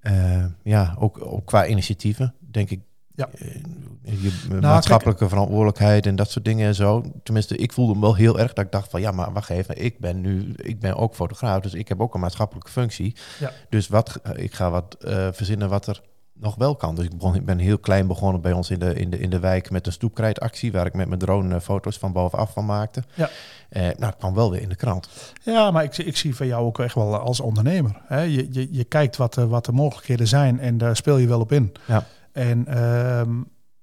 eh, 0.00 0.44
ja, 0.62 0.94
ook, 0.98 1.26
ook 1.26 1.46
qua 1.46 1.66
initiatieven, 1.66 2.34
denk 2.38 2.70
ik. 2.70 2.80
Ja. 3.14 3.28
Eh, 3.38 4.22
je 4.22 4.30
Nou, 4.48 4.60
maatschappelijke 4.60 5.28
verantwoordelijkheid 5.28 6.06
en 6.06 6.16
dat 6.16 6.30
soort 6.30 6.44
dingen 6.44 6.66
en 6.66 6.74
zo. 6.74 7.04
Tenminste, 7.22 7.56
ik 7.56 7.72
voelde 7.72 7.92
hem 7.92 8.00
wel 8.00 8.14
heel 8.14 8.38
erg 8.38 8.52
dat 8.52 8.64
ik 8.64 8.72
dacht 8.72 8.90
van 8.90 9.00
ja, 9.00 9.10
maar 9.10 9.32
wacht 9.32 9.50
even, 9.50 9.84
ik 9.84 9.98
ben 9.98 10.20
nu, 10.20 10.52
ik 10.56 10.80
ben 10.80 10.96
ook 10.96 11.14
fotograaf, 11.14 11.60
dus 11.60 11.74
ik 11.74 11.88
heb 11.88 12.00
ook 12.00 12.14
een 12.14 12.20
maatschappelijke 12.20 12.70
functie. 12.70 13.16
Ja. 13.40 13.52
Dus 13.68 13.88
wat, 13.88 14.20
ik 14.34 14.54
ga 14.54 14.70
wat 14.70 14.96
eh, 15.00 15.28
verzinnen 15.32 15.68
wat 15.68 15.86
er 15.86 16.02
nog 16.40 16.54
wel 16.54 16.76
kan. 16.76 16.94
Dus 16.94 17.04
ik, 17.04 17.16
begon, 17.16 17.34
ik 17.34 17.44
ben 17.44 17.58
heel 17.58 17.78
klein 17.78 18.06
begonnen 18.06 18.40
bij 18.40 18.52
ons 18.52 18.70
in 18.70 18.78
de, 18.78 18.94
in 18.94 19.10
de, 19.10 19.18
in 19.18 19.30
de 19.30 19.38
wijk 19.38 19.70
met 19.70 19.86
een 19.86 19.92
stoepkrijtactie, 19.92 20.72
waar 20.72 20.86
ik 20.86 20.94
met 20.94 21.06
mijn 21.08 21.20
drone 21.20 21.54
eh, 21.54 21.60
foto's 21.60 21.98
van 21.98 22.12
bovenaf 22.12 22.52
van 22.52 22.64
maakte. 22.66 23.02
Ja. 23.14 23.28
Eh, 23.68 23.82
nou, 23.82 23.94
het 24.06 24.16
kwam 24.16 24.34
wel 24.34 24.50
weer 24.50 24.60
in 24.60 24.68
de 24.68 24.74
krant. 24.76 25.08
Ja, 25.42 25.70
maar 25.70 25.84
ik, 25.84 25.98
ik 25.98 26.16
zie 26.16 26.36
van 26.36 26.46
jou 26.46 26.64
ook 26.66 26.78
echt 26.78 26.94
wel 26.94 27.16
als 27.18 27.40
ondernemer. 27.40 28.00
Hè? 28.06 28.20
Je, 28.20 28.48
je, 28.50 28.68
je 28.70 28.84
kijkt 28.84 29.16
wat, 29.16 29.34
de- 29.34 29.46
wat 29.46 29.64
de 29.64 29.72
mogelijkheden 29.72 30.28
zijn 30.28 30.60
en 30.60 30.78
daar 30.78 30.96
speel 30.96 31.16
je 31.16 31.26
wel 31.26 31.40
op 31.40 31.52
in. 31.52 31.72
Ja. 31.86 32.06
En 32.32 32.66
ehm, 32.66 33.30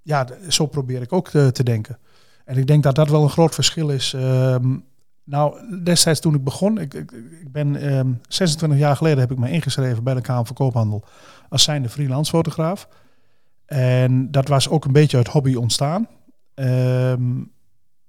ja, 0.02 0.28
zo 0.50 0.66
probeer 0.66 1.02
ik 1.02 1.14
ook 1.14 1.30
te, 1.30 1.52
te 1.52 1.64
denken. 1.64 1.98
En 2.46 2.58
ik 2.58 2.68
denk 2.68 2.84
dat 2.84 2.96
dat 2.96 3.10
wel 3.10 3.24
een 3.24 3.30
groot 3.30 3.54
verschil 3.54 3.90
is. 3.90 4.14
Ehm, 4.14 4.76
nou, 5.24 5.82
destijds 5.84 6.20
toen 6.20 6.36
ik 6.36 6.44
begon, 6.44 6.80
ik, 6.80 6.94
ik, 6.94 7.52
ben 7.52 7.76
ehm, 7.76 8.14
26 8.28 8.80
jaar 8.80 8.96
geleden 8.96 9.20
heb 9.20 9.32
ik 9.32 9.38
me 9.38 9.52
ingeschreven 9.52 10.04
bij 10.04 10.14
de 10.14 10.22
Kamer 10.22 10.46
van 10.46 10.56
Koophandel 10.56 11.04
als 11.50 11.64
zijnde 11.64 11.90
freelance 11.90 12.32
fotograaf. 12.32 12.88
En 13.66 14.32
dat 14.32 14.48
was 14.48 14.70
ook 14.70 14.86
een 14.86 14.92
beetje 14.92 15.18
uit 15.18 15.28
hobby 15.28 15.56
ontstaan. 15.56 16.08
Ehm, 16.54 17.38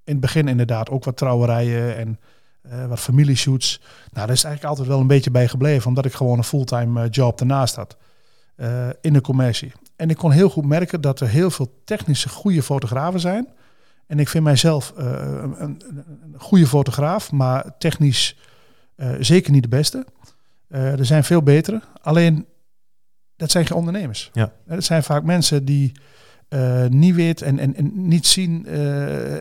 in 0.05 0.12
het 0.12 0.20
begin 0.20 0.49
inderdaad 0.49 0.91
ook 0.91 1.05
wat 1.05 1.17
trouwerijen 1.17 1.97
en 1.97 2.19
eh, 2.62 2.87
wat 2.87 3.00
familieshoots. 3.00 3.79
Nou, 3.81 4.26
daar 4.26 4.37
is 4.37 4.44
eigenlijk 4.44 4.65
altijd 4.65 4.88
wel 4.88 5.00
een 5.00 5.06
beetje 5.06 5.31
bij 5.31 5.49
gebleven, 5.49 5.88
omdat 5.88 6.05
ik 6.05 6.12
gewoon 6.12 6.38
een 6.38 6.44
fulltime 6.44 7.03
eh, 7.03 7.11
job 7.11 7.38
daarnaast 7.38 7.76
had 7.76 7.97
eh, 8.56 8.88
in 9.00 9.12
de 9.12 9.20
commercie. 9.20 9.73
En 9.97 10.11
ik 10.11 10.17
kon 10.17 10.31
heel 10.31 10.50
goed 10.50 10.67
merken 10.67 11.00
dat 11.00 11.20
er 11.20 11.29
heel 11.29 11.50
veel 11.50 11.81
technische 11.85 12.29
goede 12.29 12.62
fotografen 12.62 13.20
zijn. 13.20 13.49
En 14.12 14.19
ik 14.19 14.29
vind 14.29 14.44
mijzelf 14.44 14.93
eh, 14.97 15.05
een, 15.43 15.61
een, 15.61 15.82
goede 16.37 16.67
fotograaf, 16.67 17.31
maar 17.31 17.79
technisch 17.79 18.37
eh, 18.94 19.11
zeker 19.20 19.53
niet 19.53 19.62
de 19.62 19.69
beste. 19.69 20.06
Eh, 20.69 20.99
er 20.99 21.06
zijn 21.06 21.25
veel 21.25 21.43
betere. 21.43 21.82
Alleen, 22.00 22.47
dat 23.37 23.50
zijn 23.50 23.67
geen 23.67 23.76
ondernemers. 23.76 24.31
Ja. 24.32 24.53
Dat 24.67 24.85
zijn 24.85 25.03
vaak 25.03 25.23
mensen 25.23 25.64
die 25.64 25.93
niet 26.88 27.14
weten 27.14 27.47
en, 27.47 27.59
en, 27.59 27.76
en 27.76 28.09
niet 28.09 28.26
zien, 28.26 28.67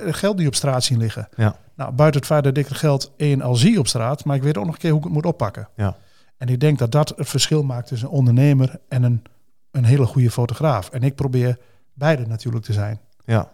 geld 0.09 0.37
die 0.37 0.47
op 0.47 0.55
straat 0.55 0.83
zien 0.83 0.97
liggen. 0.97 1.27
Ja. 1.35 1.55
Nou, 1.75 1.91
buiten 1.91 2.19
het 2.19 2.29
feit 2.29 2.43
dat 2.43 2.57
ik 2.57 2.67
het 2.67 2.77
geld 2.77 3.13
één 3.17 3.41
al 3.41 3.55
zie 3.55 3.79
op 3.79 3.87
straat, 3.87 4.25
maar 4.25 4.35
ik 4.35 4.43
weet 4.43 4.57
ook 4.57 4.65
nog 4.65 4.73
een 4.73 4.79
keer 4.79 4.89
hoe 4.89 4.99
ik 4.99 5.05
het 5.05 5.13
moet 5.13 5.25
oppakken. 5.25 5.69
Ja. 5.75 5.97
En 6.37 6.47
ik 6.47 6.59
denk 6.59 6.79
dat 6.79 6.91
dat 6.91 7.13
het 7.15 7.29
verschil 7.29 7.63
maakt 7.63 7.87
tussen 7.87 8.07
een 8.07 8.13
ondernemer 8.13 8.79
en 8.87 9.03
een, 9.03 9.23
een 9.71 9.85
hele 9.85 10.05
goede 10.05 10.31
fotograaf. 10.31 10.89
En 10.89 11.03
ik 11.03 11.15
probeer 11.15 11.57
beide 11.93 12.27
natuurlijk 12.27 12.65
te 12.65 12.73
zijn. 12.73 12.99
Ja. 13.25 13.51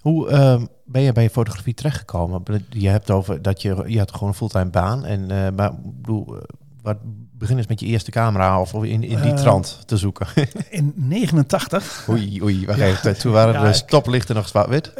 Hoe 0.00 0.28
ehm, 0.28 0.66
ben 0.84 1.02
je 1.02 1.12
bij 1.12 1.22
je 1.22 1.30
fotografie 1.30 1.74
terechtgekomen? 1.74 2.42
Je 2.70 2.88
hebt 2.88 3.10
over 3.10 3.42
dat 3.42 3.62
je, 3.62 3.82
je 3.86 3.98
had 3.98 4.12
gewoon 4.12 4.28
een 4.28 4.34
fulltime 4.34 4.70
baan. 4.70 5.04
En, 5.04 5.30
eh, 5.30 5.46
maar 5.56 5.70
bedoel, 5.82 6.36
eh, 6.36 6.42
wat, 6.82 6.96
begin 7.32 7.56
eens 7.56 7.66
met 7.66 7.80
je 7.80 7.86
eerste 7.86 8.10
camera 8.10 8.60
of 8.60 8.72
in, 8.74 8.82
in 8.84 9.00
die 9.00 9.16
Eh, 9.32 9.34
trant 9.34 9.82
te 9.86 9.96
zoeken. 9.96 10.26
In 10.70 10.92
89, 10.96 12.06
oei, 12.08 12.42
oei, 12.42 12.66
wacht 12.66 12.78
Ja. 12.78 12.84
even. 12.86 13.18
Toen 13.18 13.32
waren 13.32 13.52
Ja, 13.54 13.62
de 13.66 13.72
stoplichten 13.72 14.34
nog 14.34 14.48
zwart-wit. 14.48 14.92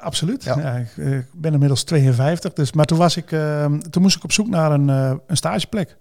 absoluut. 0.00 0.44
ja. 0.44 0.58
Ja. 0.58 0.74
ik, 0.76 1.26
ben 1.32 1.52
inmiddels 1.52 1.82
52, 1.84 2.52
dus, 2.52 2.72
maar 2.72 2.84
toen, 2.86 2.98
was 2.98 3.16
ik, 3.16 3.32
eh, 3.32 3.64
toen 3.90 4.02
moest 4.02 4.16
ik 4.16 4.24
op 4.24 4.32
zoek 4.32 4.48
naar 4.48 4.72
een, 4.72 4.88
een 4.88 5.20
stageplek 5.36 5.96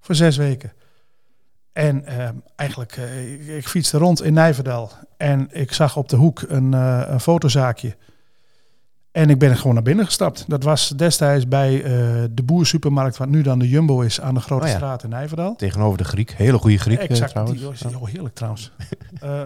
voor 0.00 0.14
zes 0.14 0.36
weken. 0.36 0.72
En 1.72 2.06
eh, 2.06 2.28
eigenlijk, 2.56 2.96
eh, 2.96 3.32
ik, 3.32 3.46
ik 3.46 3.68
fietste 3.68 3.98
rond 3.98 4.22
in 4.22 4.32
Nijverdal 4.32 4.90
en 5.16 5.48
ik 5.50 5.72
zag 5.72 5.96
op 5.96 6.08
de 6.08 6.16
hoek 6.16 6.44
een, 6.48 6.74
eh, 6.74 7.02
een 7.06 7.20
fotozaakje. 7.20 7.96
En 9.12 9.30
ik 9.30 9.38
ben 9.38 9.56
gewoon 9.56 9.74
naar 9.74 9.82
binnen 9.82 10.04
gestapt. 10.04 10.44
Dat 10.48 10.62
was 10.62 10.88
destijds 10.88 11.48
bij 11.48 11.82
eh, 11.82 11.90
de 12.30 12.42
boersupermarkt, 12.44 13.16
wat 13.16 13.28
nu 13.28 13.42
dan 13.42 13.58
de 13.58 13.68
Jumbo 13.68 14.00
is, 14.00 14.20
aan 14.20 14.34
de 14.34 14.40
Grote 14.40 14.62
Oh 14.64 14.68
ja. 14.70 14.76
Straat 14.76 15.02
in 15.02 15.08
Nijverdal. 15.08 15.56
tegenover 15.56 15.98
de 15.98 16.04
Griek. 16.04 16.32
Hele 16.36 16.58
goede 16.58 16.78
Griek 16.78 16.98
exact, 16.98 17.30
trouwens. 17.30 17.60
die 17.80 17.98
oh, 17.98 18.06
heerlijk 18.08 18.34
trouwens. 18.34 18.70
Eh, 19.20 19.40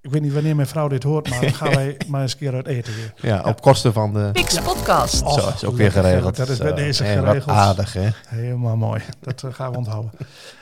ik 0.00 0.10
weet 0.10 0.22
niet 0.22 0.32
wanneer 0.32 0.56
mijn 0.56 0.68
vrouw 0.68 0.88
dit 0.88 1.02
hoort, 1.02 1.30
maar 1.30 1.40
dan 1.40 1.54
gaan 1.54 1.74
wij 1.80 1.96
maar 2.08 2.22
eens 2.22 2.32
een 2.32 2.38
keer 2.38 2.54
uit 2.54 2.66
eten 2.66 2.94
weer. 2.94 3.12
Ja, 3.16 3.42
op 3.42 3.60
kosten 3.60 3.92
van 3.92 4.12
de... 4.12 4.30
Pix 4.32 4.60
Podcast. 4.60 5.22
Oh, 5.22 5.32
Zo 5.38 5.48
is 5.54 5.64
ook 5.64 5.76
weer 5.76 5.92
geregeld. 5.92 6.36
Dat 6.36 6.48
is 6.48 6.58
bij 6.58 6.74
deze 6.74 7.04
geregeld. 7.04 7.56
aardig, 7.56 7.92
hè? 7.92 8.08
Helemaal 8.28 8.76
mooi. 8.76 9.02
Dat 9.20 9.44
gaan 9.50 9.70
we 9.70 9.76
onthouden. 9.76 10.10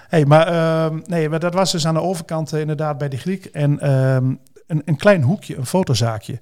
Hey, 0.09 0.27
maar, 0.27 0.47
ehm, 0.47 1.01
nee, 1.07 1.29
maar 1.29 1.39
dat 1.39 1.55
was 1.55 1.73
dus 1.73 1.87
aan 1.87 1.95
de 1.95 2.03
overkant 2.03 2.53
eh, 2.53 2.61
inderdaad 2.61 2.99
bij 2.99 3.09
de 3.09 3.17
Griek. 3.17 3.45
En 3.45 3.81
ehm, 3.81 4.35
een, 4.67 4.83
een 4.85 4.97
klein 4.97 5.23
hoekje, 5.23 5.57
een 5.57 5.67
fotozaakje. 5.67 6.41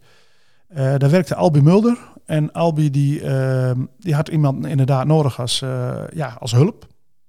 Eh, 0.69 0.95
daar 0.97 1.11
werkte 1.11 1.35
Albi 1.35 1.63
Mulder. 1.63 1.99
En 2.25 2.53
Albi 2.53 2.91
die, 2.91 3.23
ehm, 3.23 3.81
die 3.99 4.15
had 4.15 4.29
iemand 4.29 4.67
inderdaad 4.67 5.07
nodig 5.07 5.41
als, 5.41 5.63
eh, 5.63 6.03
ja, 6.15 6.37
als 6.39 6.53
hulp. 6.53 6.87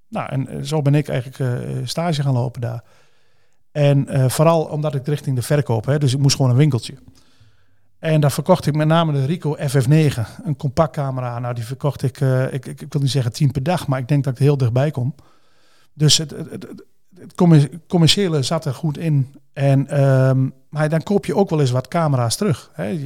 Nou, 0.09 0.29
en 0.29 0.65
zo 0.65 0.81
ben 0.81 0.95
ik 0.95 1.07
eigenlijk 1.07 1.87
stage 1.87 2.21
gaan 2.21 2.33
lopen 2.33 2.61
daar. 2.61 2.83
En 3.71 4.31
vooral 4.31 4.63
omdat 4.63 4.95
ik 4.95 5.07
richting 5.07 5.35
de 5.35 5.41
verkoop, 5.41 5.85
hè, 5.85 5.97
dus 5.97 6.13
ik 6.13 6.19
moest 6.19 6.35
gewoon 6.35 6.51
een 6.51 6.57
winkeltje. 6.57 6.93
En 7.99 8.21
daar 8.21 8.31
verkocht 8.31 8.65
ik 8.65 8.75
met 8.75 8.87
name 8.87 9.13
de 9.13 9.25
Rico 9.25 9.55
FF9, 9.57 10.21
een 10.43 10.55
compactcamera. 10.57 11.39
Nou, 11.39 11.53
die 11.53 11.63
verkocht 11.63 12.03
ik, 12.03 12.19
ik, 12.51 12.65
ik, 12.65 12.81
ik 12.81 12.93
wil 12.93 13.01
niet 13.01 13.11
zeggen 13.11 13.31
tien 13.31 13.51
per 13.51 13.63
dag, 13.63 13.87
maar 13.87 13.99
ik 13.99 14.07
denk 14.07 14.23
dat 14.23 14.33
ik 14.33 14.39
er 14.39 14.45
heel 14.45 14.57
dichtbij 14.57 14.91
kom. 14.91 15.15
Dus 15.97 16.17
het, 16.17 16.29
het, 16.31 16.51
het, 16.51 16.67
het 17.19 17.35
commer- 17.35 17.69
commerciële 17.87 18.43
zat 18.43 18.65
er 18.65 18.73
goed 18.73 18.97
in. 18.97 19.33
En, 19.53 19.87
ehm, 19.87 20.49
maar 20.69 20.89
dan 20.89 21.03
koop 21.03 21.25
je 21.25 21.35
ook 21.35 21.49
wel 21.49 21.59
eens 21.59 21.71
wat 21.71 21.87
camera's 21.87 22.35
terug. 22.35 22.69
Hè? 22.73 22.99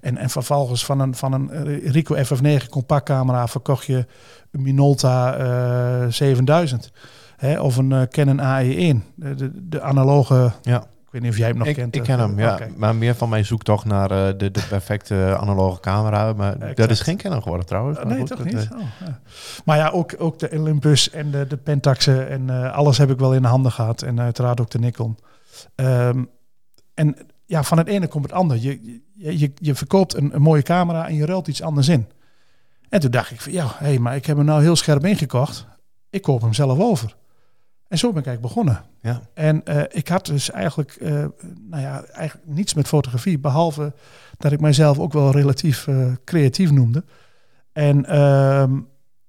En, 0.00 0.16
en 0.16 0.30
vervolgens 0.30 0.84
van 0.84 1.00
een, 1.00 1.14
van 1.14 1.32
een 1.32 1.50
eh, 1.50 1.90
Rico 1.90 2.16
FF9 2.16 2.68
compactcamera 2.70 3.48
verkocht 3.48 3.86
je 3.86 4.06
een 4.50 4.62
Minolta 4.62 5.36
eh 5.36 6.10
7000. 6.10 6.92
Hè? 7.36 7.60
Of 7.60 7.76
een 7.76 7.92
eh, 7.92 8.02
Canon 8.02 8.38
AE1, 8.38 9.12
de, 9.14 9.34
de, 9.34 9.68
de 9.68 9.80
analoge 9.80 10.52
Ja. 10.62 10.84
Ik 11.14 11.20
weet 11.20 11.30
niet 11.30 11.32
of 11.32 11.38
jij 11.38 11.48
hem 11.48 11.58
nog 11.58 11.66
ik, 11.68 11.74
kent. 11.74 11.94
ik 11.96 12.02
ken 12.02 12.18
hem, 12.18 12.38
ja. 12.38 12.52
oké. 12.54 12.68
Maar 12.76 12.94
meer 12.94 13.14
van 13.14 13.28
mijn 13.28 13.44
zoektocht 13.44 13.84
naar 13.84 14.10
eh, 14.10 14.38
de, 14.38 14.50
de 14.50 14.62
perfecte 14.68 15.36
analoge 15.40 15.80
camera. 15.80 16.32
Maar 16.32 16.52
Exact. 16.54 16.76
dat 16.76 16.90
is 16.90 17.00
geen 17.00 17.16
kenner 17.16 17.42
geworden 17.42 17.66
trouwens. 17.66 17.98
Eh, 17.98 18.04
Maar 18.04 18.12
nee, 18.12 18.20
goed, 18.26 18.36
toch 18.36 18.38
dat, 18.38 18.46
niet? 18.54 18.68
eh, 18.72 18.78
Oh, 18.78 18.84
ja. 19.06 19.20
Maar 19.64 19.76
ja, 19.76 19.88
ook, 19.88 20.14
ook 20.18 20.38
de 20.38 20.50
Olympus 20.58 21.10
en 21.10 21.30
de, 21.30 21.46
de 21.46 21.56
Pentaxen 21.56 22.28
en 22.28 22.72
alles 22.72 22.98
heb 22.98 23.10
ik 23.10 23.18
wel 23.18 23.34
in 23.34 23.42
de 23.42 23.48
handen 23.48 23.72
gehad. 23.72 24.02
En 24.02 24.20
uiteraard 24.20 24.60
ook 24.60 24.70
de 24.70 24.78
Nikon. 24.78 25.16
Ehm, 25.74 26.24
en 26.94 27.16
ja, 27.46 27.62
van 27.62 27.78
het 27.78 27.88
ene 27.88 28.06
komt 28.06 28.24
het 28.24 28.32
ander. 28.32 28.56
Je, 28.56 29.00
je, 29.14 29.38
je, 29.38 29.52
je 29.54 29.74
verkoopt 29.74 30.14
een, 30.14 30.34
een 30.34 30.42
mooie 30.42 30.62
camera 30.62 31.08
en 31.08 31.14
je 31.14 31.26
ruilt 31.26 31.48
iets 31.48 31.62
anders 31.62 31.88
in. 31.88 32.06
En 32.88 33.00
toen 33.00 33.10
dacht 33.10 33.30
ik 33.30 33.40
van 33.40 33.52
ja, 33.52 33.66
hé, 33.76 33.98
maar 33.98 34.16
ik 34.16 34.26
heb 34.26 34.36
hem 34.36 34.46
nou 34.46 34.62
heel 34.62 34.76
scherp 34.76 35.04
ingekocht. 35.04 35.66
Ik 36.10 36.22
koop 36.22 36.40
hem 36.40 36.52
zelf 36.54 36.78
over. 36.78 37.14
En 37.88 37.98
zo 37.98 38.12
ben 38.12 38.20
ik 38.20 38.26
eigenlijk 38.26 38.54
begonnen. 38.54 38.84
ja. 39.00 39.20
En 39.34 39.64
eh, 39.64 39.82
ik 39.88 40.08
had 40.08 40.26
dus 40.26 40.50
eigenlijk, 40.50 40.90
eh, 40.90 41.10
nou 41.60 41.82
ja, 41.82 42.04
eigenlijk 42.04 42.48
niets 42.48 42.74
met 42.74 42.88
fotografie, 42.88 43.38
behalve 43.38 43.92
dat 44.36 44.52
ik 44.52 44.60
mijzelf 44.60 44.98
ook 44.98 45.12
wel 45.12 45.30
relatief 45.30 45.86
eh, 45.86 46.12
creatief 46.24 46.70
noemde. 46.70 47.04
En 47.72 48.06
ehm, 48.06 48.70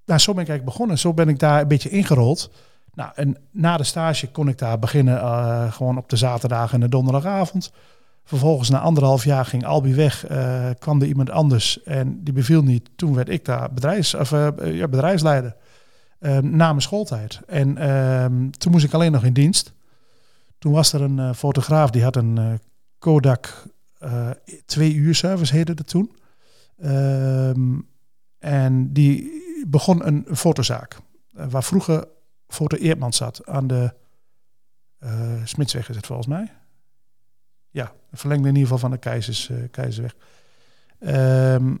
nou, 0.04 0.20
zo 0.20 0.32
ben 0.32 0.42
ik 0.42 0.48
eigenlijk 0.48 0.64
begonnen. 0.64 0.98
Zo 0.98 1.14
ben 1.14 1.28
ik 1.28 1.38
daar 1.38 1.60
een 1.60 1.68
beetje 1.68 1.88
ingerold. 1.88 2.50
Nou, 2.94 3.10
en 3.14 3.36
na 3.50 3.76
de 3.76 3.84
stage 3.84 4.30
kon 4.30 4.48
ik 4.48 4.58
daar 4.58 4.78
beginnen, 4.78 5.72
gewoon 5.72 5.98
op 5.98 6.08
de 6.08 6.16
zaterdag 6.16 6.72
en 6.72 6.80
de 6.80 6.88
donderdagavond. 6.88 7.72
Vervolgens 8.24 8.68
na 8.68 8.78
anderhalf 8.78 9.24
jaar 9.24 9.44
ging 9.44 9.64
Albi 9.64 9.94
weg, 9.94 10.26
kwam 10.78 11.00
er 11.00 11.06
iemand 11.06 11.30
anders 11.30 11.82
en 11.82 12.24
die 12.24 12.34
beviel 12.34 12.62
niet. 12.62 12.90
Toen 12.96 13.14
werd 13.14 13.28
ik 13.28 13.44
daar 13.44 13.72
bedrijfs, 13.72 14.14
of, 14.14 14.30
ja, 14.64 14.88
bedrijfsleider 14.88 15.56
na 16.32 16.68
mijn 16.68 16.80
schooltijd. 16.80 17.40
En 17.46 17.78
ehm, 17.78 18.50
toen 18.50 18.72
moest 18.72 18.84
ik 18.84 18.92
alleen 18.92 19.12
nog 19.12 19.24
in 19.24 19.32
dienst. 19.32 19.72
Toen 20.58 20.72
was 20.72 20.92
er 20.92 21.00
een 21.00 21.18
eh, 21.18 21.32
fotograaf 21.32 21.90
die 21.90 22.02
had 22.02 22.16
een 22.16 22.38
eh, 22.38 22.52
Kodak 22.98 23.64
eh, 23.98 24.30
twee 24.66 24.94
uur 24.94 25.14
service 25.14 25.54
heette 25.54 25.72
het 25.72 25.88
toen. 25.88 26.16
Ehm, 26.78 27.78
en 28.38 28.92
die 28.92 29.42
begon 29.66 30.06
een 30.06 30.26
fotozaak. 30.32 30.96
waar 31.30 31.64
vroeger 31.64 32.04
Foto 32.48 32.76
Eerdman 32.76 33.12
zat 33.12 33.46
aan 33.46 33.66
de 33.66 33.94
eh 34.98 35.44
Smitsweg 35.44 35.88
is 35.88 35.96
het 35.96 36.06
volgens 36.06 36.28
mij. 36.28 36.52
Ja, 37.70 37.92
de 38.10 38.16
verlengde 38.16 38.48
in 38.48 38.54
ieder 38.54 38.68
geval 38.72 38.88
van 38.88 38.90
de 38.90 38.98
Keizers, 38.98 39.50
eh, 39.50 39.56
Keizersweg. 39.70 40.14
Ehm, 40.98 41.76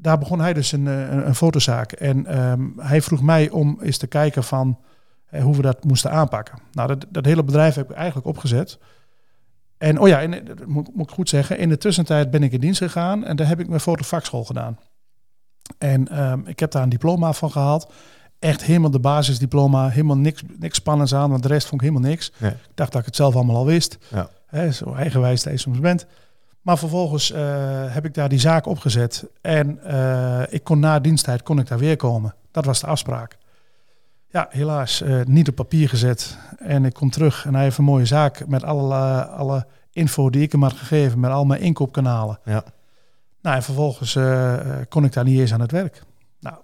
daar 0.00 0.18
begon 0.18 0.40
hij 0.40 0.52
dus 0.52 0.72
een, 0.72 0.86
eh, 0.86 1.10
een, 1.10 1.26
een 1.26 1.34
fotozaak. 1.34 1.92
En 1.92 2.26
ehm, 2.26 2.68
hij 2.76 3.02
vroeg 3.02 3.22
mij 3.22 3.50
om 3.50 3.78
eens 3.82 3.98
te 3.98 4.06
kijken 4.06 4.44
van 4.44 4.78
eh, 5.26 5.42
hoe 5.42 5.56
we 5.56 5.62
dat 5.62 5.84
moesten 5.84 6.10
aanpakken. 6.10 6.58
Nou, 6.72 6.88
dat, 6.88 7.06
dat 7.08 7.24
hele 7.24 7.44
bedrijf 7.44 7.74
heb 7.74 7.90
ik 7.90 7.96
eigenlijk 7.96 8.26
opgezet. 8.26 8.78
En 9.78 10.00
oh 10.00 10.08
ja, 10.08 10.20
en, 10.20 10.34
eh, 10.34 10.56
dat 10.56 10.66
moet, 10.66 10.94
moet 10.94 11.08
ik 11.08 11.14
goed 11.14 11.28
zeggen, 11.28 11.58
in 11.58 11.68
de 11.68 11.78
tussentijd 11.78 12.30
ben 12.30 12.42
ik 12.42 12.52
in 12.52 12.60
dienst 12.60 12.78
gegaan 12.78 13.24
en 13.24 13.36
daar 13.36 13.48
heb 13.48 13.60
ik 13.60 13.68
mijn 13.68 13.80
fotovakschool 13.80 14.44
gedaan. 14.44 14.78
En 15.78 16.08
ehm, 16.08 16.40
ik 16.44 16.58
heb 16.58 16.70
daar 16.70 16.82
een 16.82 16.88
diploma 16.88 17.32
van 17.32 17.50
gehaald. 17.50 17.92
Echt 18.38 18.64
helemaal 18.64 18.90
de 18.90 19.00
basisdiploma, 19.00 19.88
helemaal 19.88 20.16
niks, 20.16 20.42
niks 20.58 20.76
spannends 20.76 21.14
aan, 21.14 21.30
want 21.30 21.42
de 21.42 21.48
rest 21.48 21.66
vond 21.66 21.82
ik 21.82 21.88
helemaal 21.88 22.10
niks. 22.10 22.32
Nee. 22.38 22.50
Ik 22.50 22.58
dacht 22.74 22.92
dat 22.92 23.00
ik 23.00 23.06
het 23.06 23.16
zelf 23.16 23.34
allemaal 23.34 23.56
al 23.56 23.66
wist. 23.66 23.98
Ja. 24.08 24.70
Zo 24.72 24.94
eigenwijs 24.94 25.42
dat 25.42 25.52
je 25.52 25.58
soms 25.58 25.80
bent. 25.80 26.06
Maar 26.68 26.78
vervolgens 26.78 27.30
eh, 27.30 27.40
heb 27.94 28.04
ik 28.04 28.14
daar 28.14 28.28
die 28.28 28.38
zaak 28.38 28.66
opgezet. 28.66 29.26
En 29.40 29.84
eh, 29.84 30.42
ik 30.48 30.64
kon 30.64 30.78
na 30.78 31.00
diensttijd 31.00 31.42
kon 31.42 31.58
ik 31.58 31.68
daar 31.68 31.78
weer 31.78 31.96
komen. 31.96 32.34
Dat 32.50 32.64
was 32.64 32.80
de 32.80 32.86
afspraak. 32.86 33.38
Ja, 34.26 34.46
helaas 34.50 35.00
eh, 35.00 35.20
niet 35.24 35.48
op 35.48 35.54
papier 35.54 35.88
gezet. 35.88 36.38
En 36.58 36.84
ik 36.84 36.92
kom 36.92 37.10
terug 37.10 37.46
en 37.46 37.54
hij 37.54 37.62
heeft 37.62 37.78
een 37.78 37.84
mooie 37.84 38.04
zaak 38.04 38.46
met 38.46 38.64
alle, 38.64 39.24
alle 39.26 39.66
info 39.92 40.30
die 40.30 40.42
ik 40.42 40.52
hem 40.52 40.62
had 40.62 40.72
gegeven, 40.72 41.20
met 41.20 41.30
al 41.30 41.44
mijn 41.44 41.60
inkoopkanalen. 41.60 42.38
Ja. 42.44 42.64
Nou, 43.42 43.56
en 43.56 43.62
vervolgens 43.62 44.18
kon 44.88 45.04
ik 45.04 45.12
daar 45.12 45.24
niet 45.24 45.40
eens 45.40 45.52
aan 45.52 45.60
het 45.60 45.72
werk. 45.72 46.02
Nou, 46.40 46.56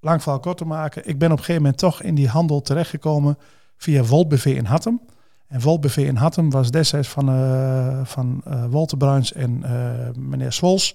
lang 0.00 0.22
verhaal 0.22 0.40
kort 0.40 0.56
te 0.56 0.64
maken. 0.64 1.08
Ik 1.08 1.18
ben 1.18 1.30
op 1.30 1.38
een 1.38 1.44
gegeven 1.44 1.62
moment 1.62 1.80
toch 1.80 2.02
in 2.02 2.14
die 2.14 2.28
handel 2.28 2.60
terechtgekomen 2.60 3.38
via 3.76 4.04
Volt 4.04 4.28
BV 4.28 4.44
in 4.44 4.64
Hattem. 4.64 5.00
En 5.48 5.60
Volt 5.60 5.80
BV 5.80 5.96
in 5.96 6.16
Hattem 6.16 6.50
was 6.50 6.70
destijds 6.70 7.08
van, 7.08 7.28
eh 7.28 8.04
van 8.04 8.40
eh 8.44 8.64
Walter 8.68 8.96
Bruins 8.96 9.32
en 9.32 9.62
eh, 9.62 10.14
meneer 10.18 10.52
Swols. 10.52 10.94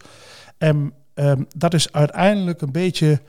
En 0.57 0.93
ehm, 1.13 1.43
dat 1.57 1.73
is 1.73 1.91
uiteindelijk 1.91 2.61
een 2.61 2.71
beetje... 2.71 3.21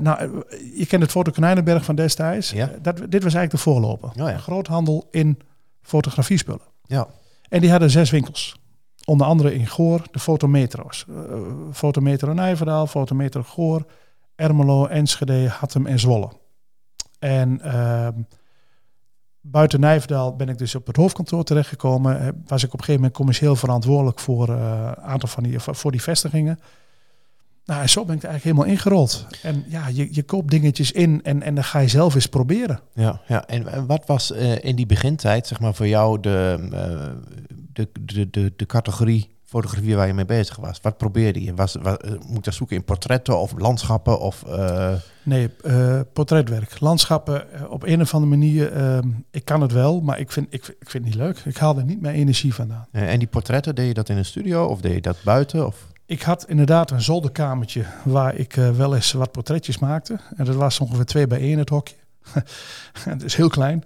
nou, 0.00 0.44
je 0.74 0.86
kent 0.86 1.02
het 1.02 1.10
Foto 1.10 1.30
Konijnenberg 1.30 1.84
van 1.84 1.94
destijds. 1.94 2.50
Ja. 2.50 2.66
Dat, 2.82 2.96
dit 2.96 3.22
was 3.22 3.34
eigenlijk 3.34 3.50
de 3.50 3.58
voorloper. 3.58 4.08
Oh 4.08 4.28
ja. 4.28 4.38
Groothandel 4.38 5.08
in 5.10 5.38
fotografiespullen. 5.82 6.66
Ja. 6.82 7.06
En 7.48 7.60
die 7.60 7.70
hadden 7.70 7.90
zes 7.90 8.10
winkels. 8.10 8.56
Onder 9.04 9.26
andere 9.26 9.54
in 9.54 9.66
Goor, 9.66 10.02
de 10.10 10.18
Fotometro's. 10.18 11.06
Uh, 11.08 11.40
Fotometro 11.72 12.32
Nijverdal, 12.32 12.86
Fotometro 12.86 13.42
Goor, 13.42 13.86
Ermelo, 14.34 14.86
Enschede, 14.86 15.48
Hattem 15.48 15.86
en 15.86 15.98
Zwolle. 15.98 16.30
En 17.18 17.60
ehm, 17.60 18.12
buiten 19.50 19.80
Nijverdal 19.80 20.36
ben 20.36 20.48
ik 20.48 20.58
dus 20.58 20.74
op 20.74 20.86
het 20.86 20.96
hoofdkantoor 20.96 21.44
terechtgekomen. 21.44 22.20
Eh, 22.20 22.28
Was 22.46 22.62
ik 22.62 22.72
op 22.72 22.78
een 22.78 22.84
gegeven 22.84 23.00
moment 23.00 23.12
commercieel 23.12 23.56
verantwoordelijk 23.56 24.20
voor 24.20 24.48
eh, 24.48 24.90
een 24.96 25.02
aantal 25.02 25.28
van 25.28 25.42
die, 25.42 25.58
voor 25.60 25.90
die 25.90 26.02
vestigingen. 26.02 26.58
Nou, 27.66 27.82
en 27.82 27.88
zo 27.88 28.04
ben 28.04 28.16
ik 28.16 28.22
er 28.22 28.28
eigenlijk 28.28 28.56
helemaal 28.56 28.76
ingerold. 28.76 29.26
En 29.42 29.64
ja, 29.68 29.88
je, 29.88 30.08
je 30.10 30.22
koopt 30.22 30.50
dingetjes 30.50 30.92
in 30.92 31.20
en, 31.22 31.42
en 31.42 31.54
dan 31.54 31.64
ga 31.64 31.78
je 31.78 31.88
zelf 31.88 32.14
eens 32.14 32.26
proberen. 32.26 32.80
Ja, 32.94 33.20
ja. 33.26 33.46
En, 33.46 33.72
en 33.72 33.86
wat 33.86 34.06
was 34.06 34.32
eh, 34.32 34.64
in 34.64 34.76
die 34.76 34.86
begintijd, 34.86 35.46
zeg 35.46 35.60
maar, 35.60 35.74
voor 35.74 35.88
jou 35.88 36.20
de, 36.20 36.68
eh, 36.72 37.34
de, 37.72 37.88
de, 38.00 38.30
de, 38.30 38.52
de 38.56 38.66
categorie 38.66 39.35
fotografie 39.46 39.96
waar 39.96 40.06
je 40.06 40.14
mee 40.14 40.24
bezig 40.24 40.56
was? 40.56 40.78
Wat 40.82 40.96
probeerde 40.96 41.42
je? 41.42 41.54
Was, 41.54 41.74
was, 41.74 41.96
eh, 41.96 42.10
moet 42.10 42.34
je 42.34 42.40
dat 42.40 42.54
zoeken 42.54 42.76
in 42.76 42.84
portretten 42.84 43.38
of 43.38 43.52
landschappen? 43.58 44.20
Of, 44.20 44.42
eh, 44.42 44.92
Nee, 45.22 45.50
eh, 45.62 46.00
portretwerk. 46.12 46.80
Landschappen 46.80 47.46
op 47.68 47.82
een 47.82 48.00
of 48.00 48.14
andere 48.14 48.36
manier. 48.36 48.72
ehm, 48.72 49.08
ik 49.30 49.44
kan 49.44 49.60
het 49.60 49.72
wel, 49.72 50.00
maar 50.00 50.18
ik 50.18 50.32
vind, 50.32 50.46
ik, 50.50 50.68
ik 50.68 50.90
vind 50.90 51.04
het 51.04 51.14
niet 51.14 51.14
leuk. 51.14 51.38
Ik 51.38 51.56
haal 51.56 51.76
er 51.76 51.84
niet 51.84 52.00
meer 52.00 52.12
energie 52.12 52.54
vandaan. 52.54 52.86
en 52.90 53.18
die 53.18 53.28
portretten, 53.28 53.74
deed 53.74 53.86
je 53.86 53.94
dat 53.94 54.08
in 54.08 54.16
een 54.16 54.24
studio 54.24 54.66
of 54.66 54.80
deed 54.80 54.94
je 54.94 55.00
dat 55.00 55.16
buiten? 55.24 55.66
Of? 55.66 55.86
Ik 56.06 56.22
had 56.22 56.44
inderdaad 56.48 56.90
een 56.90 57.02
zolderkamertje 57.02 57.84
waar 58.04 58.34
ik 58.34 58.52
wel 58.54 58.94
eens 58.94 59.12
wat 59.12 59.32
portretjes 59.32 59.78
maakte. 59.78 60.18
En 60.36 60.44
dat 60.44 60.54
was 60.54 60.80
ongeveer 60.80 61.04
twee 61.04 61.26
bij 61.26 61.40
één 61.40 61.58
het 61.58 61.68
hokje. 61.68 61.94
het 63.10 63.22
is 63.22 63.34
heel 63.34 63.48
klein. 63.48 63.84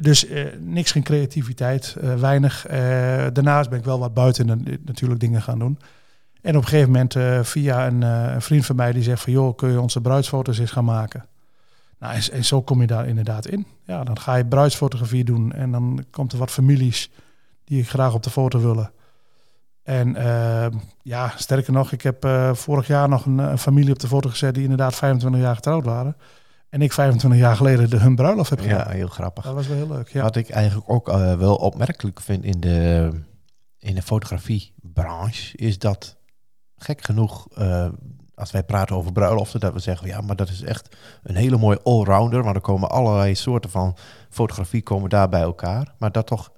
Dus 0.00 0.26
eh, 0.26 0.46
niks, 0.58 0.92
geen 0.92 1.02
creativiteit, 1.02 1.96
eh, 2.00 2.14
weinig. 2.14 2.66
Eh, 2.66 2.78
daarnaast 3.32 3.70
ben 3.70 3.78
ik 3.78 3.84
wel 3.84 3.98
wat 3.98 4.14
buiten 4.14 4.50
en, 4.50 4.80
natuurlijk 4.84 5.20
dingen 5.20 5.42
gaan 5.42 5.58
doen. 5.58 5.78
En 6.42 6.56
op 6.56 6.62
een 6.62 6.68
gegeven 6.68 6.90
moment 6.90 7.46
via 7.46 7.86
een, 7.86 8.02
een 8.02 8.42
vriend 8.42 8.66
van 8.66 8.76
mij 8.76 8.92
die 8.92 9.02
zegt 9.02 9.22
van... 9.22 9.32
joh, 9.32 9.56
kun 9.56 9.70
je 9.70 9.80
onze 9.80 10.00
bruidsfoto's 10.00 10.58
eens 10.58 10.70
gaan 10.70 10.84
maken? 10.84 11.24
Nou, 11.98 12.20
en, 12.32 12.44
zo 12.44 12.62
kom 12.62 12.80
je 12.80 12.86
daar 12.86 13.06
inderdaad 13.06 13.46
in. 13.46 13.66
Ja, 13.84 14.04
dan 14.04 14.18
ga 14.18 14.34
je 14.34 14.46
bruidsfotografie 14.46 15.24
doen 15.24 15.52
en 15.52 15.70
dan 15.70 16.04
komt 16.10 16.32
er 16.32 16.38
wat 16.38 16.50
families 16.50 17.10
die 17.64 17.84
graag 17.84 18.14
op 18.14 18.22
de 18.22 18.30
foto 18.30 18.60
willen. 18.60 18.92
En 19.82 20.16
eh, 20.16 20.66
ja, 21.02 21.32
sterker 21.36 21.72
nog, 21.72 21.92
ik 21.92 22.02
heb 22.02 22.28
vorig 22.52 22.86
jaar 22.86 23.08
nog 23.08 23.26
een 23.26 23.58
familie 23.58 23.92
op 23.92 23.98
de 23.98 24.08
foto 24.08 24.28
gezet 24.28 24.54
die 24.54 24.62
inderdaad 24.62 24.94
25 24.94 25.40
jaar 25.40 25.54
getrouwd 25.54 25.84
waren. 25.84 26.16
En 26.70 26.82
ik 26.82 26.92
25 26.92 27.40
jaar 27.40 27.56
geleden 27.56 27.90
de 27.90 27.96
hun 27.96 28.14
bruiloft 28.14 28.50
heb 28.50 28.60
gedaan. 28.60 28.78
Ja, 28.78 28.90
heel 28.90 29.08
grappig. 29.08 29.44
Dat 29.44 29.54
was 29.54 29.66
wel 29.66 29.76
heel 29.76 29.88
leuk. 29.88 30.08
Ja. 30.08 30.22
Wat 30.22 30.36
ik 30.36 30.48
eigenlijk 30.48 30.90
ook 30.90 31.08
eh, 31.08 31.34
wel 31.34 31.54
opmerkelijk 31.54 32.20
vind 32.20 32.44
in 32.44 32.60
de, 32.60 33.10
in 33.78 33.94
de 33.94 34.02
fotografiebranche, 34.02 35.56
is 35.56 35.78
dat 35.78 36.16
gek 36.76 37.04
genoeg, 37.04 37.48
eh, 37.54 37.88
als 38.34 38.50
wij 38.50 38.64
praten 38.64 38.96
over 38.96 39.12
bruiloften, 39.12 39.60
dat 39.60 39.72
we 39.72 39.78
zeggen, 39.78 40.08
ja, 40.08 40.20
maar 40.20 40.36
dat 40.36 40.48
is 40.48 40.62
echt 40.62 40.96
een 41.22 41.36
hele 41.36 41.56
mooie 41.56 41.82
allrounder, 41.82 42.42
want 42.42 42.56
er 42.56 42.62
komen 42.62 42.90
allerlei 42.90 43.34
soorten 43.34 43.70
van 43.70 43.96
fotografie 44.28 44.82
komen 44.82 45.10
daar 45.10 45.28
bij 45.28 45.40
elkaar. 45.40 45.94
Maar 45.98 46.12
dat 46.12 46.26
toch 46.26 46.52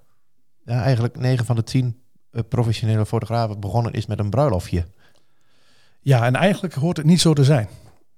ja, 0.65 0.83
eigenlijk 0.83 1.19
9 1.19 1.45
van 1.45 1.57
de 1.57 1.63
10 1.63 2.03
eh, 2.31 2.43
professionele 2.49 3.07
fotografen 3.07 3.61
begonnen 3.61 3.93
is 3.93 4.07
met 4.07 4.19
een 4.19 4.31
bruiloftje. 4.31 4.87
ja, 6.01 6.27
en 6.27 6.35
eigenlijk 6.35 6.75
hoort 6.75 6.97
het 6.97 7.07
niet 7.07 7.21
zo 7.21 7.33
te 7.33 7.45
zijn. 7.45 7.69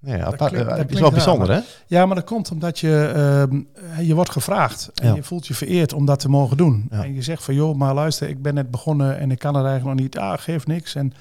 Nee, 0.04 0.18
Dat 0.18 0.34
klinkt- 0.36 0.54
eh, 0.68 0.76
dat 0.76 0.90
is 0.90 0.92
wel 0.92 1.02
raar, 1.02 1.10
bijzonder, 1.10 1.50
hè? 1.52 1.60
Ja, 1.86 2.06
maar 2.06 2.14
dat 2.16 2.24
komt 2.24 2.50
omdat 2.50 2.78
je, 2.78 3.12
ehm, 3.14 3.60
je 4.06 4.14
wordt 4.14 4.30
gevraagd. 4.30 4.90
En 4.94 5.08
Ja. 5.08 5.14
je 5.14 5.22
voelt 5.22 5.46
je 5.46 5.54
vereerd 5.54 5.92
om 5.92 6.04
dat 6.06 6.18
te 6.20 6.28
mogen 6.28 6.56
doen. 6.56 6.86
Ja. 6.90 7.04
En 7.04 7.14
je 7.14 7.22
zegt 7.22 7.42
van, 7.44 7.54
joh, 7.54 7.76
maar 7.76 7.94
luister, 7.94 8.28
ik 8.28 8.42
ben 8.42 8.54
net 8.54 8.70
begonnen 8.70 9.18
en 9.18 9.30
ik 9.30 9.38
kan 9.38 9.54
het 9.54 9.66
eigenlijk 9.66 9.96
nog 9.96 10.06
niet. 10.06 10.18
Ah, 10.18 10.38
geeft 10.38 10.66
niks. 10.66 10.94
En 10.94 11.12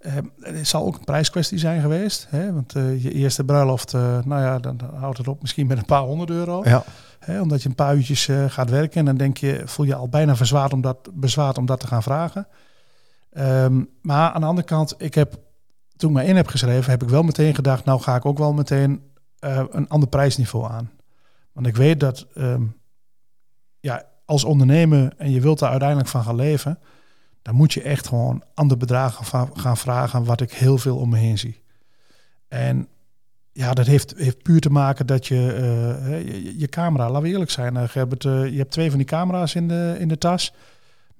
ehm, 0.00 0.24
het 0.40 0.68
zal 0.68 0.84
ook 0.86 0.94
een 0.98 1.04
prijskwestie 1.04 1.58
zijn 1.58 1.80
geweest. 1.80 2.26
Hè? 2.30 2.52
Want 2.52 2.74
eh, 2.76 3.02
je 3.02 3.12
eerste 3.12 3.44
bruiloft, 3.44 3.94
eh, 3.94 4.18
nou 4.24 4.42
ja, 4.42 4.58
dan 4.58 4.80
houdt 4.94 5.18
het 5.18 5.28
op 5.28 5.40
misschien 5.40 5.66
met 5.66 5.78
een 5.78 5.84
paar 5.84 6.02
honderd 6.02 6.30
euro. 6.30 6.60
Ja. 6.64 6.84
Hè, 7.18 7.40
omdat 7.40 7.62
je 7.62 7.68
een 7.68 7.74
paar 7.74 7.94
uurtjes 7.96 8.28
gaat 8.48 8.70
werken 8.70 8.98
en 8.98 9.04
dan 9.04 9.16
denk 9.16 9.36
je, 9.36 9.62
voel 9.64 9.86
je 9.86 9.94
al 9.94 10.08
bijna 10.08 10.36
verzwaard 10.36 10.72
om 10.72 10.80
dat, 10.80 10.96
bezwaard 11.12 11.58
om 11.58 11.66
dat 11.66 11.80
te 11.80 11.86
gaan 11.86 12.02
vragen. 12.02 12.46
Ehm, 13.32 13.82
maar 14.02 14.30
aan 14.32 14.40
de 14.40 14.46
andere 14.46 14.66
kant, 14.66 14.94
ik 14.98 15.14
heb, 15.14 15.38
toen 16.00 16.10
ik 16.10 16.16
me 16.16 16.24
in 16.24 16.36
heb 16.36 16.46
geschreven, 16.46 16.90
heb 16.90 17.02
ik 17.02 17.08
wel 17.08 17.22
meteen 17.22 17.54
gedacht, 17.54 17.84
nou 17.84 18.00
ga 18.00 18.16
ik 18.16 18.24
ook 18.24 18.38
wel 18.38 18.52
meteen 18.52 19.02
eh, 19.38 19.64
een 19.70 19.88
ander 19.88 20.08
prijsniveau 20.08 20.72
aan. 20.72 20.90
Want 21.52 21.66
ik 21.66 21.76
weet 21.76 22.00
dat, 22.00 22.26
ehm, 22.34 22.62
ja, 23.80 24.04
als 24.24 24.44
ondernemer 24.44 25.14
en 25.16 25.30
je 25.30 25.40
wilt 25.40 25.58
daar 25.58 25.70
uiteindelijk 25.70 26.08
van 26.08 26.22
gaan 26.22 26.36
leven, 26.36 26.78
dan 27.42 27.54
moet 27.54 27.72
je 27.72 27.82
echt 27.82 28.08
gewoon 28.08 28.42
andere 28.54 28.80
bedragen 28.80 29.48
gaan 29.54 29.76
vragen, 29.76 30.24
wat 30.24 30.40
ik 30.40 30.52
heel 30.52 30.78
veel 30.78 30.96
om 30.96 31.08
me 31.08 31.16
heen 31.18 31.38
zie. 31.38 31.62
En 32.48 32.88
ja, 33.52 33.74
dat 33.74 33.86
heeft, 33.86 34.14
heeft 34.16 34.42
puur 34.42 34.60
te 34.60 34.70
maken 34.70 35.06
dat 35.06 35.26
je, 35.26 35.52
eh, 35.52 36.26
je, 36.26 36.58
je 36.58 36.68
camera, 36.68 37.06
laten 37.06 37.22
we 37.22 37.28
eerlijk 37.28 37.50
zijn, 37.50 37.76
eh, 37.76 37.88
Gerbert, 37.88 38.24
eh, 38.24 38.46
je 38.46 38.58
hebt 38.58 38.70
twee 38.70 38.88
van 38.88 38.98
die 38.98 39.06
camera's 39.06 39.54
in 39.54 39.68
de, 39.68 39.96
in 39.98 40.08
de 40.08 40.18
tas 40.18 40.54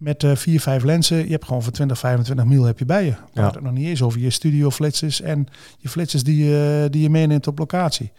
met 0.00 0.24
eh, 0.24 0.36
vier, 0.36 0.60
vijf 0.60 0.82
lenzen. 0.82 1.16
Je 1.16 1.30
hebt 1.30 1.44
gewoon 1.44 1.62
voor 1.62 1.72
20, 1.72 1.98
25 1.98 2.44
mil 2.44 2.64
heb 2.64 2.78
je 2.78 2.84
bij 2.84 3.04
je. 3.04 3.14
Hadden 3.32 3.44
het 3.44 3.62
nog 3.62 3.72
niet 3.72 3.86
eens 3.86 4.02
over 4.02 4.20
je 4.20 4.30
studio 4.30 4.70
flitsers 4.70 5.20
en 5.20 5.46
je 5.78 5.88
flitsers 5.88 6.22
die 6.22 6.44
je, 6.44 6.88
die 6.90 7.02
je 7.02 7.10
meeneemt 7.10 7.46
op 7.46 7.58
locatie. 7.58 8.12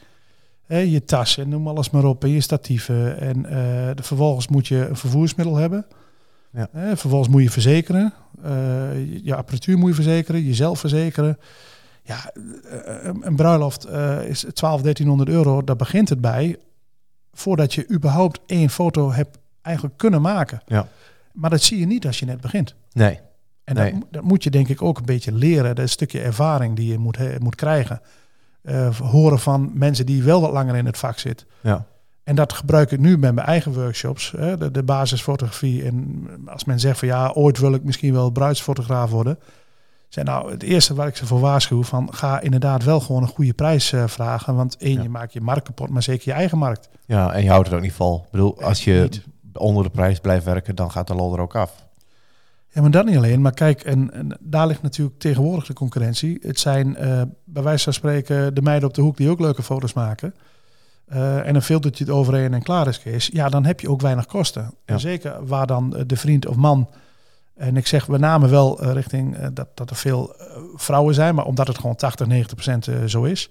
Je 0.68 1.04
tas 1.06 1.38
en 1.38 1.50
noem 1.50 1.68
alles 1.68 1.90
maar 1.90 2.04
op. 2.04 2.24
En 2.24 2.30
je 2.30 2.42
statieven. 2.42 3.20
En 3.20 3.46
eh, 3.46 3.96
de, 3.96 4.04
vervolgens 4.04 4.48
moet 4.48 4.68
je 4.68 4.88
een 4.88 4.96
vervoersmiddel 4.96 5.56
hebben. 5.56 5.86
Ja. 6.52 6.70
Vervolgens 6.74 7.30
moet 7.30 7.44
je 7.44 7.50
verzekeren. 7.50 8.14
Eh, 8.44 8.52
je, 8.94 9.20
je 9.24 9.36
apparatuur 9.36 9.78
moet 9.78 9.90
je 9.90 9.96
verzekeren. 9.96 10.44
Jezelf 10.44 10.80
verzekeren. 10.80 11.38
Ja, 12.04 12.32
een, 13.04 13.28
een 13.28 13.36
bruiloft 13.36 13.88
is 14.28 14.46
12, 14.54 14.82
1300 14.82 15.30
euro. 15.30 15.64
Daar 15.64 15.76
begint 15.76 16.10
het 16.10 16.22
bij. 16.22 16.58
Voordat 17.34 17.74
je 17.74 17.90
überhaupt 17.92 18.40
één 18.46 18.70
foto 18.70 19.12
hebt 19.12 19.38
eigenlijk 19.62 19.98
kunnen 19.98 20.22
maken. 20.22 20.62
Ja. 20.66 20.88
Maar 21.34 21.50
dat 21.50 21.62
zie 21.62 21.80
je 21.80 21.86
niet 21.86 22.06
als 22.08 22.20
je 22.20 22.26
net 22.26 22.42
begint. 22.42 22.76
Nee. 22.92 23.20
En 23.64 23.76
Nee. 23.76 23.92
dat, 23.92 24.02
dat 24.12 24.24
moet 24.24 24.44
je 24.44 24.50
denk 24.50 24.68
ik 24.68 24.82
ook 24.82 24.98
een 24.98 25.06
beetje 25.06 25.32
leren. 25.32 25.76
Dat 25.76 25.90
stukje 25.90 26.22
ervaring 26.22 26.76
die 26.76 26.92
je 26.92 26.98
moet, 26.98 27.18
he- 27.18 27.36
moet 27.40 27.56
krijgen. 27.56 28.02
Eh, 28.62 28.96
horen 29.00 29.40
van 29.40 29.72
mensen 29.74 30.06
die 30.06 30.24
wel 30.24 30.42
wat 30.42 30.52
langer 30.52 30.76
in 30.76 30.86
het 30.86 30.98
vak 30.98 31.20
zitten. 31.20 31.48
Ja. 31.62 31.86
En 32.24 32.36
dat 32.36 32.54
gebruik 32.54 32.92
ik 32.92 33.00
nu 33.00 33.18
met 33.18 33.34
mijn 33.36 33.48
eigen 33.48 33.74
workshops. 33.74 34.34
Hè, 34.38 34.58
de, 34.58 34.72
de 34.72 34.84
basisfotografie. 34.84 35.84
En 35.84 36.26
als 36.46 36.64
men 36.66 36.80
zegt 36.80 37.00
van 37.00 37.08
ja, 37.08 37.30
ooit 37.34 37.58
wil 37.60 37.74
ik 37.74 37.84
misschien 37.84 38.14
wel 38.14 38.30
bruidsfotograaf 38.30 39.10
worden. 39.10 39.40
Zijn 40.10 40.26
nou 40.26 40.52
het 40.52 40.64
eerste 40.64 40.94
waar 40.94 41.08
ik 41.08 41.16
ze 41.16 41.26
voor 41.26 41.40
waarschuw 41.40 41.84
van 41.84 42.14
ga 42.14 42.40
inderdaad 42.40 42.84
wel 42.84 43.00
gewoon 43.00 43.22
een 43.22 43.28
goede 43.28 43.54
prijs 43.54 43.92
eh, 43.94 44.08
vragen. 44.08 44.56
Want 44.56 44.78
één, 44.78 44.96
Ja. 44.96 45.02
je 45.02 45.10
maakt 45.10 45.34
je 45.34 45.42
markt 45.42 45.64
kapot, 45.66 45.90
maar 45.90 46.04
zeker 46.04 46.30
je 46.30 46.34
eigen 46.34 46.58
markt. 46.58 46.90
ja, 47.06 47.34
en 47.34 47.44
je 47.44 47.50
houdt 47.50 47.68
het 47.68 47.76
ook 47.76 47.82
niet 47.84 47.94
vol. 47.94 48.22
Ik 48.26 48.32
bedoel, 48.32 48.62
als 48.62 48.84
je 48.84 49.00
Niet. 49.02 49.24
Onder 49.54 49.84
de 49.84 49.90
prijs 49.90 50.20
blijft 50.20 50.46
werken, 50.46 50.76
dan 50.76 50.92
gaat 50.92 51.08
de 51.08 51.16
lol 51.16 51.34
er 51.34 51.40
ook 51.42 51.56
af. 51.56 51.90
Ja, 52.74 52.82
maar 52.82 52.92
dat 52.92 53.06
niet 53.06 53.18
alleen. 53.18 53.42
Maar 53.42 53.54
kijk, 53.54 53.82
en, 53.82 54.14
en 54.14 54.38
daar 54.40 54.68
ligt 54.68 54.82
natuurlijk 54.82 55.20
tegenwoordig 55.20 55.66
de 55.66 55.74
concurrentie. 55.74 56.38
Het 56.42 56.60
zijn 56.60 56.96
eh, 56.96 57.22
bij 57.44 57.64
wijze 57.64 57.84
van 57.84 57.94
spreken 57.94 58.54
de 58.54 58.62
meiden 58.62 58.88
op 58.88 58.96
de 58.96 59.02
hoek 59.02 59.18
die 59.18 59.30
ook 59.30 59.40
leuke 59.40 59.64
foto's 59.64 59.94
maken. 59.94 60.36
Eh, 61.06 61.48
en 61.48 61.56
een 61.56 61.62
filtertje 61.62 62.04
het 62.04 62.14
overheen 62.14 62.54
en 62.54 62.64
klaar 62.64 62.88
is, 62.88 63.00
Kees. 63.00 63.30
Ja, 63.34 63.50
dan 63.50 63.66
heb 63.66 63.80
je 63.80 63.90
ook 63.90 64.02
weinig 64.02 64.26
kosten. 64.26 64.62
Ja. 64.62 64.70
En 64.86 65.00
zeker 65.00 65.46
waar 65.46 65.68
dan 65.68 65.96
eh, 65.96 66.04
de 66.08 66.18
vriend 66.18 66.48
of 66.48 66.56
man... 66.56 66.90
En 67.56 67.78
ik 67.78 67.88
zeg 67.88 68.08
met 68.08 68.20
name 68.20 68.48
wel 68.48 68.92
richting 68.92 69.48
dat, 69.48 69.68
dat 69.74 69.90
er 69.90 69.96
veel 69.96 70.36
vrouwen 70.76 71.14
zijn, 71.14 71.36
maar 71.36 71.46
omdat 71.46 71.68
het 71.68 71.78
gewoon 71.78 71.96
80, 71.96 72.28
90 72.28 72.56
procent 72.56 73.12
zo 73.12 73.24
is. 73.24 73.50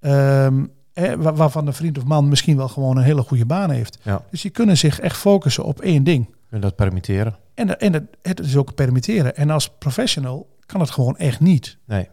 Ehm, 0.00 0.64
eh, 0.96 1.12
wa- 1.12 1.32
waarvan 1.34 1.64
de 1.64 1.72
vriend 1.72 1.98
of 1.98 2.04
man 2.04 2.28
misschien 2.28 2.56
wel 2.56 2.68
gewoon 2.68 2.96
een 2.96 3.02
hele 3.02 3.22
goede 3.22 3.46
baan 3.46 3.70
heeft. 3.70 3.98
Ja. 4.02 4.22
Dus 4.30 4.40
die 4.42 4.50
kunnen 4.50 4.76
zich 4.76 5.00
echt 5.00 5.16
focussen 5.16 5.64
op 5.64 5.80
één 5.80 6.04
ding. 6.04 6.34
En 6.50 6.60
dat 6.60 6.76
permitteren. 6.76 7.36
En, 7.54 7.80
en 7.80 7.92
het, 7.92 8.04
het 8.22 8.40
is 8.40 8.56
ook 8.56 8.74
permitteren. 8.74 9.36
En 9.36 9.50
als 9.50 9.68
professional 9.78 10.48
kan 10.66 10.80
het 10.80 10.90
gewoon 10.90 11.16
echt 11.16 11.40
niet. 11.40 11.78
Nee. 11.86 12.08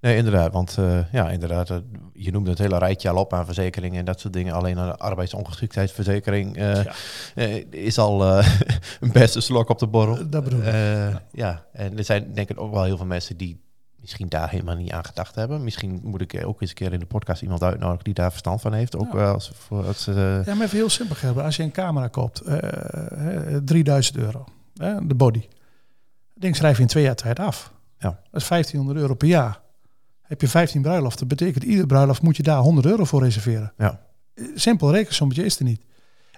Nee, 0.00 0.16
inderdaad. 0.16 0.52
Want 0.52 0.76
eh, 0.78 1.12
ja, 1.12 1.30
inderdaad, 1.30 1.70
eh, 1.70 1.76
je 2.12 2.30
noemde 2.32 2.50
het 2.50 2.58
hele 2.58 2.78
rijtje 2.78 3.08
al 3.10 3.16
op 3.16 3.32
aan 3.32 3.44
verzekeringen 3.44 3.98
en 3.98 4.04
dat 4.04 4.20
soort 4.20 4.32
dingen. 4.32 4.54
Alleen 4.54 4.76
een 4.78 4.96
arbeidsongeschiktheidsverzekering 4.96 6.56
eh, 6.56 6.84
Ja. 6.84 6.92
is 7.70 7.98
al 7.98 8.24
een 9.00 9.12
beste 9.12 9.40
slok 9.40 9.68
op 9.68 9.78
de 9.78 9.86
borrel. 9.86 10.28
Dat 10.30 10.44
bedoel 10.44 10.58
ik. 10.60 10.64
Ja. 10.66 11.22
ja. 11.32 11.64
en 11.72 11.98
er 11.98 12.04
zijn 12.04 12.34
denk 12.34 12.48
ik 12.50 12.60
ook 12.60 12.72
wel 12.72 12.84
heel 12.84 12.96
veel 12.96 13.06
mensen 13.06 13.36
die 13.36 13.60
misschien 14.02 14.28
daar 14.28 14.50
helemaal 14.50 14.76
niet 14.76 14.90
aan 14.92 15.04
gedacht 15.04 15.34
hebben. 15.34 15.64
Misschien 15.64 16.00
moet 16.02 16.20
ik 16.20 16.42
ook 16.46 16.60
eens 16.60 16.70
een 16.70 16.76
keer 16.76 16.92
in 16.92 16.98
de 16.98 17.06
podcast 17.06 17.42
iemand 17.42 17.62
uitnodigen 17.62 18.04
die 18.04 18.14
daar 18.14 18.30
verstand 18.30 18.60
van 18.60 18.72
heeft. 18.72 18.96
Ook 18.96 19.12
Ja. 19.12 19.16
wel 19.18 19.32
als, 19.34 19.50
voor, 19.54 19.86
als, 19.86 20.06
eh, 20.06 20.44
Ja, 20.44 20.54
maar 20.54 20.66
even 20.66 20.76
heel 20.78 20.88
simpel 20.88 21.16
hebben. 21.20 21.44
Als 21.44 21.56
je 21.56 21.62
een 21.62 21.70
camera 21.72 22.08
koopt, 22.08 22.40
eh, 22.40 23.54
eh, 23.56 23.62
3000 23.64 24.16
euro, 24.16 24.44
hè, 24.76 25.06
de 25.06 25.14
body. 25.14 25.40
Dat 25.40 26.42
ding 26.42 26.56
schrijf 26.56 26.76
je 26.76 26.82
in 26.82 26.88
twee 26.88 27.04
jaar 27.04 27.14
tijd 27.14 27.38
af. 27.38 27.72
Ja. 27.98 28.20
Dat 28.30 28.40
is 28.40 28.46
1500 28.46 28.98
euro 28.98 29.14
per 29.14 29.28
jaar. 29.28 29.60
Heb 30.22 30.40
je 30.40 30.48
15 30.48 30.82
bruiloften, 30.82 31.28
betekent 31.28 31.64
iedere 31.64 31.86
bruiloft 31.86 32.22
moet 32.22 32.36
je 32.36 32.42
daar 32.42 32.58
100 32.58 32.86
euro 32.86 33.04
voor 33.04 33.22
reserveren. 33.22 33.72
Ja. 33.76 34.00
Eh, 34.34 34.44
Simpel 34.54 34.92
rekensommetje 34.92 35.44
is 35.44 35.58
er 35.58 35.64
niet. 35.64 35.82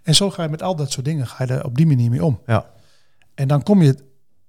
En 0.02 0.14
zo 0.14 0.30
ga 0.30 0.42
je 0.42 0.48
met 0.48 0.62
al 0.62 0.76
dat 0.76 0.90
soort 0.92 1.04
dingen 1.04 1.26
ga 1.26 1.44
je 1.44 1.52
er 1.52 1.64
op 1.64 1.76
die 1.76 1.86
manier 1.86 2.10
mee 2.10 2.24
om. 2.24 2.40
Ja. 2.46 2.66
En 3.34 3.48
dan 3.48 3.62
kom 3.62 3.82
je 3.82 3.96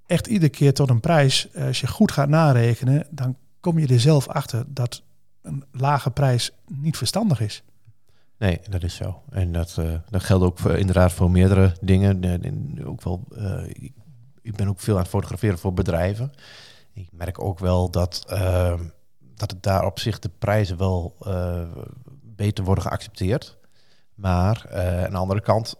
echt 0.05 0.27
iedere 0.27 0.51
keer 0.51 0.73
tot 0.73 0.89
een 0.89 0.99
prijs. 0.99 1.51
eh, 1.51 1.65
Als 1.65 1.79
je 1.81 1.87
goed 1.87 2.11
gaat 2.11 2.29
narekenen, 2.29 3.07
dan 3.09 3.35
kom 3.59 3.79
je 3.79 3.87
er 3.87 3.99
zelf 3.99 4.27
achter 4.27 4.63
dat 4.67 5.03
een 5.41 5.63
lage 5.71 6.11
prijs 6.11 6.51
niet 6.67 6.97
verstandig 6.97 7.39
is. 7.39 7.63
Nee, 8.37 8.59
dat 8.69 8.83
is 8.83 8.95
zo. 8.95 9.21
En 9.29 9.51
dat, 9.51 9.77
eh, 9.77 9.93
dat 10.09 10.23
geldt 10.23 10.43
ook 10.43 10.59
voor, 10.59 10.77
inderdaad 10.77 11.11
voor 11.13 11.31
meerdere 11.31 11.73
dingen. 11.81 12.23
En 12.43 12.85
ook 12.85 13.01
wel, 13.01 13.23
eh, 13.35 13.63
ik, 14.41 14.55
ben 14.55 14.67
ook 14.67 14.79
veel 14.79 14.93
aan 14.93 15.01
het 15.01 15.09
fotograferen 15.09 15.57
voor 15.57 15.73
bedrijven. 15.73 16.31
Ik 16.93 17.09
merk 17.11 17.43
ook 17.43 17.59
wel 17.59 17.89
dat, 17.91 18.23
eh, 18.27 18.79
dat 19.35 19.51
het 19.51 19.63
daar 19.63 19.85
op 19.85 19.99
zich 19.99 20.19
de 20.19 20.29
prijzen 20.39 20.77
wel 20.77 21.15
beter 22.21 22.63
worden 22.63 22.83
geaccepteerd. 22.83 23.57
Maar 24.15 24.65
aan 25.05 25.11
de 25.11 25.17
andere 25.17 25.41
kant 25.41 25.75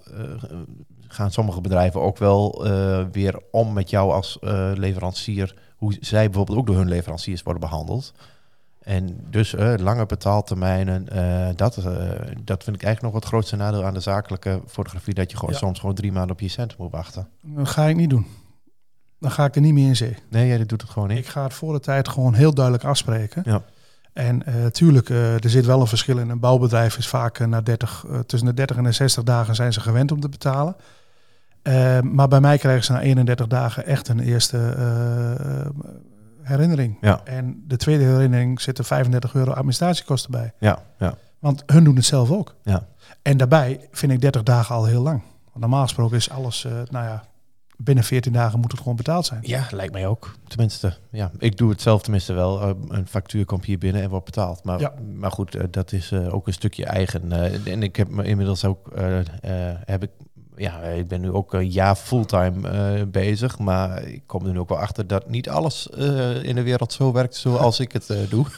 gaan 1.16 1.32
sommige 1.32 1.62
bedrijven 1.62 2.02
ook 2.02 2.18
wel 2.18 2.66
eh, 2.66 3.06
weer 3.12 3.40
om 3.52 3.74
met 3.74 3.90
jou 3.90 4.12
als 4.12 4.40
eh, 4.40 4.72
leverancier. 4.74 5.56
Hoe 5.76 5.98
zij 6.00 6.26
bijvoorbeeld 6.26 6.58
ook 6.58 6.68
door 6.68 6.76
hun 6.76 6.88
leveranciers 6.88 7.44
worden 7.44 7.62
behandeld. 7.62 8.14
En 8.80 9.18
dus 9.30 9.56
eh, 9.56 9.74
lange 9.78 10.06
betaaltermijnen, 10.06 11.06
dat, 11.56 11.76
dat 12.44 12.64
vind 12.64 12.76
ik 12.76 12.84
eigenlijk 12.84 13.02
nog 13.02 13.14
het 13.14 13.26
grootste 13.26 13.56
nadeel 13.56 13.84
aan 13.84 13.94
de 13.94 14.00
zakelijke 14.00 14.62
fotografie. 14.68 15.14
Dat 15.14 15.32
je 15.32 15.38
gewoon 15.38 15.54
Ja. 15.54 15.60
soms 15.60 15.80
gewoon 15.80 15.96
drie 15.96 16.12
maanden 16.12 16.32
op 16.32 16.40
je 16.40 16.48
cent 16.48 16.78
moet 16.78 16.92
wachten. 16.92 17.28
Dat 17.42 17.70
ga 17.70 17.86
ik 17.86 17.96
niet 17.96 18.10
doen. 18.10 18.26
Dan 19.20 19.32
ga 19.32 19.46
ik 19.46 19.56
er 19.56 19.62
niet 19.62 19.74
meer 19.74 19.88
in 19.88 19.96
zee. 19.96 20.16
Nee, 20.30 20.48
jij 20.48 20.66
doet 20.66 20.82
het 20.82 20.90
gewoon 20.90 21.08
niet. 21.08 21.18
Ik 21.18 21.28
ga 21.28 21.44
het 21.44 21.54
voor 21.54 21.74
de 21.74 21.80
tijd 21.80 22.08
gewoon 22.10 22.34
heel 22.34 22.54
duidelijk 22.54 22.86
afspreken. 22.86 23.42
Ja. 23.46 23.62
En 24.14 24.46
eh 24.46 24.66
tuurlijk, 24.66 25.10
er 25.10 25.50
zit 25.50 25.66
wel 25.66 25.82
een 25.82 25.88
verschil 25.88 26.18
in. 26.18 26.30
Een 26.30 26.40
bouwbedrijf 26.40 26.98
is 26.98 27.08
vaak 27.08 27.40
na 27.40 27.62
30, 27.62 28.06
eh, 28.10 28.20
tussen 28.20 28.48
de 28.50 28.54
30 28.54 28.78
en 28.78 28.84
de 28.84 28.92
60 28.92 29.24
dagen 29.24 29.56
zijn 29.56 29.74
ze 29.74 29.80
gewend 29.82 30.12
om 30.12 30.20
te 30.20 30.30
betalen. 30.30 30.76
Eh, 31.66 32.00
maar 32.02 32.28
bij 32.28 32.40
mij 32.40 32.58
krijgen 32.58 32.84
ze 32.84 32.92
na 32.92 33.02
31 33.02 33.48
dagen 33.48 33.86
echt 33.86 34.08
een 34.08 34.20
eerste 34.20 34.58
eh, 34.58 35.66
herinnering. 36.42 36.98
Ja, 37.02 37.22
En 37.24 37.64
de 37.68 37.78
tweede 37.78 38.04
herinnering 38.04 38.62
zitten 38.62 38.86
35 38.86 39.34
euro 39.36 39.52
administratiekosten 39.52 40.32
bij. 40.32 40.54
ja, 40.60 40.80
ja. 40.98 41.16
Want 41.40 41.64
hun 41.66 41.84
doen 41.84 41.96
het 41.96 42.06
zelf 42.06 42.32
ook. 42.32 42.56
Ja. 42.64 42.88
En 43.22 43.38
daarbij 43.38 43.88
vind 43.92 44.12
ik 44.12 44.22
30 44.22 44.44
dagen 44.44 44.76
al 44.76 44.86
heel 44.86 45.02
lang. 45.02 45.22
Want 45.46 45.60
normaal 45.60 45.84
gesproken 45.84 46.18
is 46.18 46.30
alles, 46.30 46.66
eh, 46.66 46.72
nou 46.90 47.06
ja, 47.06 47.24
binnen 47.78 48.04
14 48.04 48.34
dagen 48.34 48.60
moet 48.60 48.72
het 48.72 48.80
gewoon 48.82 48.96
betaald 48.96 49.26
zijn. 49.26 49.40
Ja, 49.44 49.64
lijkt 49.72 49.94
mij 49.94 50.08
ook. 50.08 50.36
Tenminste, 50.48 50.94
ja. 51.12 51.32
Ik 51.38 51.58
doe 51.58 51.70
het 51.70 51.82
zelf 51.82 52.02
tenminste 52.02 52.34
wel. 52.34 52.62
Eh, 52.62 52.70
een 52.88 53.08
factuur 53.08 53.46
komt 53.46 53.66
hier 53.66 53.78
binnen 53.78 54.02
en 54.02 54.10
wordt 54.10 54.26
betaald. 54.26 54.64
Maar, 54.64 54.80
Ja. 54.80 54.94
maar 55.16 55.32
goed, 55.32 55.74
dat 55.74 55.92
is 55.92 56.14
ook 56.14 56.48
een 56.48 56.54
stukje 56.54 56.86
eigen. 56.86 57.32
en 57.66 57.84
ik 57.84 57.96
heb 57.96 58.10
me 58.10 58.24
inmiddels 58.24 58.66
ook, 58.66 58.90
heb 59.86 60.04
ik, 60.04 60.10
ja, 60.58 60.80
ik 60.80 61.08
ben 61.08 61.22
nu 61.22 61.32
ook 61.32 61.54
een 61.54 61.70
jaar 61.70 61.96
fulltime 61.96 62.70
eh, 62.70 63.02
bezig. 63.08 63.60
Maar 63.60 64.04
ik 64.04 64.24
kom 64.26 64.46
er 64.46 64.52
nu 64.52 64.60
ook 64.60 64.70
wel 64.70 64.80
achter 64.80 65.08
dat 65.08 65.30
niet 65.30 65.50
alles 65.50 65.90
eh, 65.90 66.44
in 66.44 66.56
de 66.56 66.64
wereld 66.64 66.94
zo 66.94 67.12
werkt 67.12 67.36
zoals 67.36 67.80
ik 67.80 67.92
het 67.92 68.10
eh, 68.10 68.18
doe. 68.30 68.46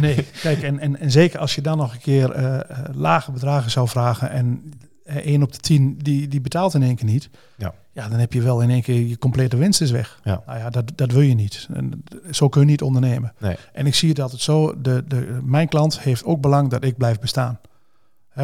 Nee, 0.00 0.26
kijk, 0.42 0.62
en, 0.62 0.78
en, 0.78 0.98
en 0.98 1.10
zeker 1.10 1.38
als 1.38 1.54
je 1.54 1.60
dan 1.60 1.76
nog 1.76 1.92
een 1.92 2.00
keer 2.00 2.64
lage 2.92 3.32
bedragen 3.32 3.70
zou 3.70 3.88
vragen 3.88 4.30
en 4.30 4.72
1 5.08 5.42
op 5.42 5.52
de 5.52 5.58
10 5.58 5.98
die, 6.02 6.28
die 6.28 6.40
betaalt 6.40 6.74
in 6.74 6.82
één 6.82 6.96
keer 6.96 7.06
niet. 7.06 7.30
Ja. 7.56 7.74
ja, 7.92 8.08
dan 8.08 8.18
heb 8.18 8.32
je 8.32 8.42
wel 8.42 8.60
in 8.60 8.70
één 8.70 8.82
keer 8.82 9.00
je 9.00 9.18
complete 9.18 9.56
winst 9.56 9.80
is 9.80 9.90
weg. 9.90 10.20
Ja. 10.24 10.42
Nou 10.46 10.58
ja, 10.58 10.70
dat, 10.70 10.92
dat 10.94 11.12
wil 11.12 11.20
je 11.20 11.34
niet. 11.34 11.68
En 11.72 12.04
zo 12.30 12.48
kun 12.48 12.60
je 12.60 12.66
niet 12.66 12.82
ondernemen. 12.82 13.32
Nee. 13.38 13.56
En 13.72 13.86
ik 13.86 13.94
zie 13.94 14.08
het 14.08 14.20
altijd 14.20 14.40
zo, 14.40 14.80
de, 14.80 15.04
de, 15.06 15.38
mijn 15.42 15.68
klant 15.68 16.00
heeft 16.00 16.24
ook 16.24 16.40
belang 16.40 16.70
dat 16.70 16.84
ik 16.84 16.96
blijf 16.96 17.18
bestaan. 17.18 17.60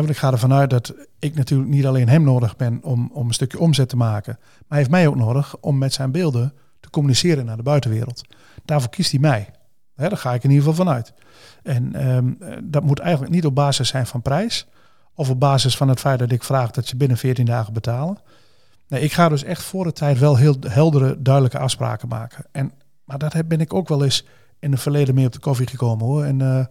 Want 0.00 0.10
ik 0.10 0.16
ga 0.16 0.30
ervan 0.30 0.52
uit 0.52 0.70
dat 0.70 0.94
ik 1.18 1.34
natuurlijk 1.34 1.70
niet 1.70 1.86
alleen 1.86 2.08
hem 2.08 2.22
nodig 2.22 2.56
ben 2.56 2.78
om, 2.82 3.10
om 3.12 3.26
een 3.26 3.34
stukje 3.34 3.58
omzet 3.58 3.88
te 3.88 3.96
maken. 3.96 4.36
Maar 4.38 4.64
hij 4.68 4.78
heeft 4.78 4.90
mij 4.90 5.06
ook 5.06 5.16
nodig 5.16 5.56
om 5.60 5.78
met 5.78 5.92
zijn 5.92 6.10
beelden 6.10 6.52
te 6.80 6.90
communiceren 6.90 7.44
naar 7.44 7.56
de 7.56 7.62
buitenwereld. 7.62 8.22
Daarvoor 8.64 8.90
kiest 8.90 9.10
hij 9.10 9.20
mij. 9.20 9.50
Hè, 9.94 10.08
daar 10.08 10.18
ga 10.18 10.34
ik 10.34 10.44
in 10.44 10.50
ieder 10.50 10.68
geval 10.68 10.84
vanuit. 10.84 11.12
En 11.62 11.94
ehm, 11.94 12.32
eh, 12.40 12.58
dat 12.62 12.82
moet 12.82 12.98
eigenlijk 12.98 13.32
niet 13.32 13.46
op 13.46 13.54
basis 13.54 13.88
zijn 13.88 14.06
van 14.06 14.22
prijs. 14.22 14.66
Of 15.14 15.30
op 15.30 15.40
basis 15.40 15.76
van 15.76 15.88
het 15.88 16.00
feit 16.00 16.18
dat 16.18 16.32
ik 16.32 16.42
vraag 16.42 16.70
dat 16.70 16.86
ze 16.86 16.96
binnen 16.96 17.16
14 17.16 17.44
dagen 17.44 17.72
betalen. 17.72 18.18
Nee, 18.88 19.00
ik 19.00 19.12
ga 19.12 19.28
dus 19.28 19.44
echt 19.44 19.62
voor 19.62 19.84
de 19.84 19.92
tijd 19.92 20.18
wel 20.18 20.36
heel 20.36 20.56
heldere, 20.60 21.22
duidelijke 21.22 21.58
afspraken 21.58 22.08
maken. 22.08 22.44
En, 22.52 22.72
maar 23.04 23.18
dat 23.18 23.32
heb, 23.32 23.48
ben 23.48 23.60
ik 23.60 23.74
ook 23.74 23.88
wel 23.88 24.04
eens 24.04 24.26
in 24.58 24.72
het 24.72 24.80
verleden 24.80 25.14
mee 25.14 25.26
op 25.26 25.32
de 25.32 25.38
koffie 25.38 25.66
gekomen 25.66 26.06
hoor. 26.06 26.24
En 26.24 26.40
eh, 26.40 26.64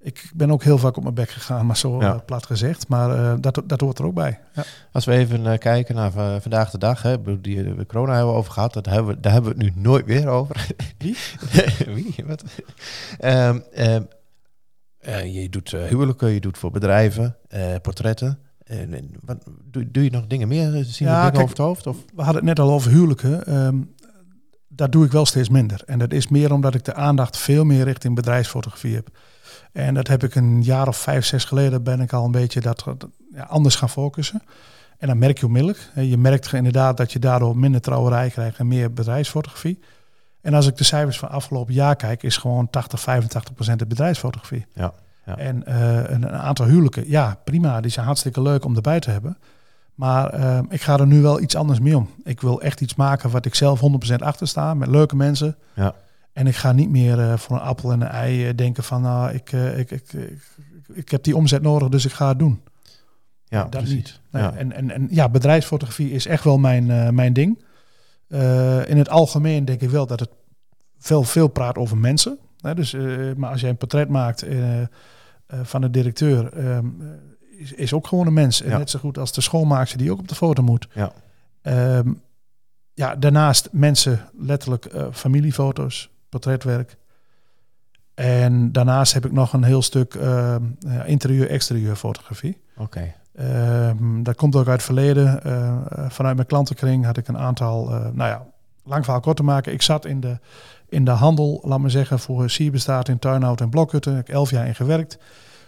ik 0.00 0.30
ben 0.34 0.50
ook 0.50 0.62
heel 0.62 0.78
vaak 0.78 0.96
op 0.96 1.02
mijn 1.02 1.14
bek 1.14 1.30
gegaan, 1.30 1.66
maar 1.66 1.76
zo 1.76 2.00
Ja. 2.00 2.14
eh, 2.14 2.20
plat 2.26 2.46
gezegd. 2.46 2.88
Maar 2.88 3.10
eh, 3.10 3.34
dat, 3.40 3.62
dat 3.66 3.80
hoort 3.80 3.98
er 3.98 4.04
ook 4.04 4.14
bij. 4.14 4.40
Ja. 4.54 4.64
Als 4.92 5.04
we 5.04 5.12
even 5.12 5.46
eh, 5.52 5.58
kijken 5.58 5.94
naar 5.94 6.10
va- 6.10 6.40
vandaag 6.40 6.70
de 6.70 6.78
dag, 6.78 7.02
hè, 7.02 7.40
die 7.40 7.74
de 7.76 7.86
corona 7.86 8.12
hebben 8.14 8.32
we 8.32 8.38
over 8.38 8.52
gehad, 8.52 8.72
dat 8.72 8.86
hebben 8.86 9.14
we, 9.14 9.20
daar 9.20 9.32
hebben 9.32 9.56
we 9.56 9.64
het 9.64 9.74
nu 9.74 9.82
nooit 9.82 10.06
weer 10.06 10.28
over. 10.28 10.66
Wie? 10.98 11.16
Wie? 11.94 12.14
Wat? 12.26 12.44
Ehm, 13.18 13.58
ehm, 13.72 14.02
eh, 14.98 15.34
je 15.42 15.48
doet 15.48 15.70
huwelijken, 15.70 16.28
je 16.28 16.40
doet 16.40 16.58
voor 16.58 16.70
bedrijven, 16.70 17.36
portretten. 17.82 18.38
En, 18.64 18.94
en 18.94 19.10
wat, 19.24 19.44
doe, 19.64 19.90
doe 19.90 20.04
je 20.04 20.10
nog 20.10 20.26
dingen 20.26 20.48
meer? 20.48 20.70
Zien 20.70 21.06
we 21.06 21.12
Ja, 21.12 21.16
dingen 21.16 21.22
kijk- 21.32 21.36
over 21.36 21.48
het 21.48 21.58
hoofd? 21.58 21.86
Of? 21.86 21.96
We 22.14 22.22
hadden 22.22 22.34
het 22.34 22.44
net 22.44 22.58
al 22.66 22.72
over 22.72 22.90
huwelijken. 22.90 23.46
Ehm, 23.46 23.76
dat 24.68 24.92
doe 24.92 25.04
ik 25.04 25.12
wel 25.12 25.26
steeds 25.26 25.48
minder. 25.48 25.82
En 25.86 25.98
dat 25.98 26.12
is 26.12 26.28
meer 26.28 26.52
omdat 26.52 26.74
ik 26.74 26.84
de 26.84 26.94
aandacht 26.94 27.36
veel 27.36 27.64
meer 27.64 27.84
richting 27.84 28.14
bedrijfsfotografie 28.14 28.94
heb. 28.94 29.08
En 29.76 29.94
dat 29.94 30.08
heb 30.08 30.24
ik 30.24 30.34
een 30.34 30.62
jaar 30.62 30.88
of 30.88 30.96
vijf, 30.96 31.24
zes 31.24 31.44
geleden 31.44 31.82
ben 31.82 32.00
ik 32.00 32.12
al 32.12 32.24
een 32.24 32.30
beetje 32.30 32.60
dat, 32.60 32.82
dat, 32.84 33.08
ja, 33.34 33.42
anders 33.42 33.74
gaan 33.74 33.88
focussen. 33.88 34.42
En 34.98 35.08
dan 35.08 35.18
merk 35.18 35.38
je 35.38 35.46
onmiddellijk. 35.46 35.90
Je 35.94 36.16
merkt 36.16 36.52
inderdaad 36.52 36.96
dat 36.96 37.12
je 37.12 37.18
daardoor 37.18 37.56
minder 37.56 37.80
trouwerij 37.80 38.30
krijgt 38.30 38.58
en 38.58 38.66
meer 38.66 38.92
bedrijfsfotografie. 38.92 39.78
En 40.40 40.54
als 40.54 40.66
ik 40.66 40.76
de 40.76 40.84
cijfers 40.84 41.18
van 41.18 41.28
afgelopen 41.28 41.74
jaar 41.74 41.96
kijk, 41.96 42.22
is 42.22 42.36
gewoon 42.36 42.70
80, 42.70 43.00
85 43.00 43.54
procent 43.54 43.78
de 43.78 43.86
bedrijfsfotografie. 43.86 44.66
Ja, 44.72 44.92
ja. 45.26 45.36
En 45.38 45.66
eh, 45.66 45.96
een, 45.96 46.22
een 46.22 46.28
aantal 46.28 46.66
huwelijken, 46.66 47.08
ja 47.08 47.38
prima, 47.44 47.80
die 47.80 47.90
zijn 47.90 48.06
hartstikke 48.06 48.42
leuk 48.42 48.64
om 48.64 48.76
erbij 48.76 49.00
te 49.00 49.10
hebben. 49.10 49.38
Maar 49.94 50.30
eh, 50.30 50.58
ik 50.68 50.82
ga 50.82 50.98
er 50.98 51.06
nu 51.06 51.22
wel 51.22 51.40
iets 51.40 51.56
anders 51.56 51.80
mee 51.80 51.96
om. 51.96 52.10
Ik 52.24 52.40
wil 52.40 52.60
echt 52.60 52.80
iets 52.80 52.94
maken 52.94 53.30
wat 53.30 53.44
ik 53.44 53.54
zelf 53.54 53.80
100% 54.10 54.14
achter 54.16 54.48
sta, 54.48 54.74
met 54.74 54.88
leuke 54.88 55.16
mensen. 55.16 55.56
Ja. 55.74 55.94
En 56.36 56.46
ik 56.46 56.54
ga 56.56 56.72
niet 56.72 56.88
meer 56.90 57.20
eh, 57.20 57.36
voor 57.36 57.56
een 57.56 57.62
appel 57.62 57.92
en 57.92 58.00
een 58.00 58.08
ei 58.08 58.48
eh, 58.48 58.54
denken 58.56 58.84
van, 58.84 59.02
nou, 59.02 59.32
ik, 59.32 59.52
eh, 59.52 59.78
ik, 59.78 59.90
ik, 59.90 60.12
ik, 60.12 60.38
ik 60.92 61.10
heb 61.10 61.22
die 61.22 61.36
omzet 61.36 61.62
nodig, 61.62 61.88
dus 61.88 62.04
ik 62.04 62.12
ga 62.12 62.28
het 62.28 62.38
doen. 62.38 62.62
ja, 63.44 63.62
dat 63.62 63.70
precies. 63.70 63.94
niet. 63.94 64.20
Nee, 64.30 64.42
Ja. 64.42 64.54
En, 64.54 64.72
en, 64.72 64.90
en 64.90 65.08
ja, 65.10 65.28
bedrijfsfotografie 65.28 66.10
is 66.10 66.26
echt 66.26 66.44
wel 66.44 66.58
mijn, 66.58 67.14
mijn 67.14 67.32
ding. 67.32 67.58
In 68.86 68.98
het 68.98 69.08
algemeen 69.08 69.64
denk 69.64 69.80
ik 69.80 69.90
wel 69.90 70.06
dat 70.06 70.20
het 70.20 70.30
veel, 70.98 71.22
veel 71.22 71.48
praat 71.48 71.76
over 71.76 71.96
mensen. 71.96 72.38
Hè, 72.60 72.74
dus, 72.74 72.92
maar 73.36 73.50
als 73.50 73.60
jij 73.60 73.70
een 73.70 73.76
portret 73.76 74.08
maakt 74.08 74.44
van 75.62 75.80
de 75.80 75.90
directeur, 75.90 76.52
ehm, 76.52 76.86
eh, 77.00 77.60
is, 77.60 77.72
is 77.72 77.92
ook 77.92 78.06
gewoon 78.06 78.26
een 78.26 78.32
mens. 78.32 78.62
En 78.62 78.70
Ja. 78.70 78.78
net 78.78 78.90
zo 78.90 78.98
goed 78.98 79.18
als 79.18 79.32
de 79.32 79.40
schoonmaakster 79.40 79.98
die 79.98 80.10
ook 80.10 80.18
op 80.18 80.28
de 80.28 80.34
foto 80.34 80.62
moet. 80.62 80.88
Ja. 80.92 81.12
Ehm, 81.62 82.12
ja, 82.94 83.16
daarnaast 83.16 83.68
mensen, 83.72 84.30
letterlijk 84.38 84.90
familiefoto's, 85.12 86.10
portretwerk. 86.28 86.96
En 88.14 88.72
daarnaast 88.72 89.12
heb 89.12 89.26
ik 89.26 89.32
nog 89.32 89.52
een 89.52 89.62
heel 89.62 89.82
stuk 89.82 90.14
ehm, 90.14 90.62
ja, 90.78 91.04
interieur-exterieur 91.04 91.96
fotografie. 91.96 92.60
Oké. 92.76 93.14
Ehm, 93.34 94.22
dat 94.22 94.36
komt 94.36 94.56
ook 94.56 94.66
uit 94.66 94.76
het 94.76 94.82
verleden. 94.82 95.42
Eh, 95.42 95.68
eh, 95.68 96.10
vanuit 96.10 96.36
mijn 96.36 96.46
klantenkring 96.46 97.04
had 97.04 97.16
ik 97.16 97.28
een 97.28 97.38
aantal, 97.38 97.90
eh, 97.90 98.00
nou 98.00 98.30
ja, 98.30 98.46
lang 98.84 99.04
verhaal 99.04 99.20
kort 99.20 99.36
te 99.36 99.42
maken. 99.42 99.72
Ik 99.72 99.82
zat 99.82 100.06
in 100.06 100.20
de, 100.20 100.38
in 100.88 101.04
de 101.04 101.10
handel, 101.10 101.60
laat 101.64 101.78
maar 101.78 101.90
zeggen, 101.90 102.18
voor 102.18 102.50
Sierbestaat 102.50 103.08
in 103.08 103.18
Tuinhout 103.18 103.60
en 103.60 103.70
Blokhutten. 103.70 104.10
Daar 104.10 104.20
heb 104.20 104.28
ik 104.28 104.34
elf 104.34 104.50
jaar 104.50 104.66
in 104.66 104.74
gewerkt. 104.74 105.18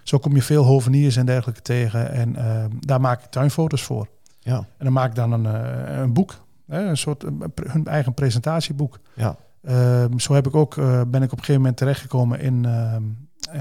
Zo 0.02 0.18
kom 0.18 0.34
je 0.34 0.42
veel 0.42 0.64
hoveniers 0.64 1.16
en 1.16 1.26
dergelijke 1.26 1.62
tegen. 1.62 2.10
En 2.10 2.36
ehm, 2.36 2.70
daar 2.80 3.00
maak 3.00 3.24
ik 3.24 3.30
tuinfoto's 3.30 3.82
voor. 3.82 4.08
Ja, 4.38 4.56
En 4.56 4.84
dan 4.84 4.92
maak 4.92 5.08
ik 5.08 5.14
dan 5.14 5.32
een, 5.32 5.46
eh, 5.46 5.98
een 5.98 6.12
boek. 6.12 6.34
Een 6.66 6.96
soort 6.96 7.22
een 7.22 7.52
hun 7.66 7.86
eigen 7.86 8.14
presentatieboek. 8.14 8.98
ja, 9.14 9.36
Ehm, 9.62 10.18
zo 10.18 10.34
heb 10.34 10.46
ik 10.46 10.54
ook, 10.54 10.76
eh, 10.76 11.02
ben 11.06 11.22
ik 11.22 11.32
op 11.32 11.38
een 11.38 11.44
gegeven 11.44 11.54
moment 11.54 11.76
terechtgekomen 11.76 12.40
in, 12.40 12.64
ehm, 12.64 13.02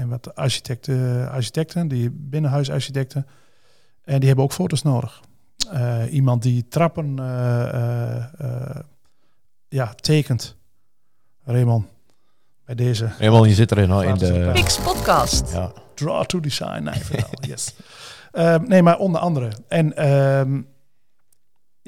in 0.00 0.08
wat 0.08 0.34
architecten, 0.34 1.30
architecten, 1.30 1.88
die 1.88 2.10
binnenhuisarchitecten. 2.10 3.26
En 4.04 4.18
die 4.18 4.26
hebben 4.26 4.44
ook 4.44 4.52
foto's 4.52 4.82
nodig. 4.82 5.20
Eh, 5.70 6.12
iemand 6.12 6.42
die 6.42 6.68
trappen 6.68 7.18
eh, 7.18 8.80
ja, 9.68 9.94
tekent. 9.94 10.56
Raymond, 11.44 11.86
bij 12.64 12.74
deze. 12.74 13.08
helemaal 13.16 13.44
je 13.44 13.54
zit 13.54 13.72
erin 13.72 13.90
al 13.90 14.02
in 14.02 14.14
de... 14.14 14.50
Pix 14.52 14.78
Podcast. 14.78 15.52
Ja, 15.52 15.72
Draw 15.94 16.24
to 16.24 16.40
design. 16.40 16.82
Nee, 16.82 17.24
yes. 17.40 17.74
Ehm, 18.32 18.64
nee, 18.66 18.82
maar 18.82 18.98
onder 18.98 19.20
andere. 19.20 19.50
En 19.68 19.96
ehm, 19.96 20.60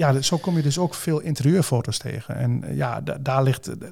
ja, 0.01 0.21
zo 0.21 0.37
kom 0.39 0.57
je 0.57 0.63
dus 0.63 0.79
ook 0.79 0.95
veel 0.95 1.21
interieurfoto's 1.21 1.99
tegen. 1.99 2.37
En 2.37 2.65
eh, 2.65 2.77
ja, 2.77 3.01
da- 3.01 3.19
daar 3.21 3.43
ligt... 3.43 3.67
eh, 3.69 3.89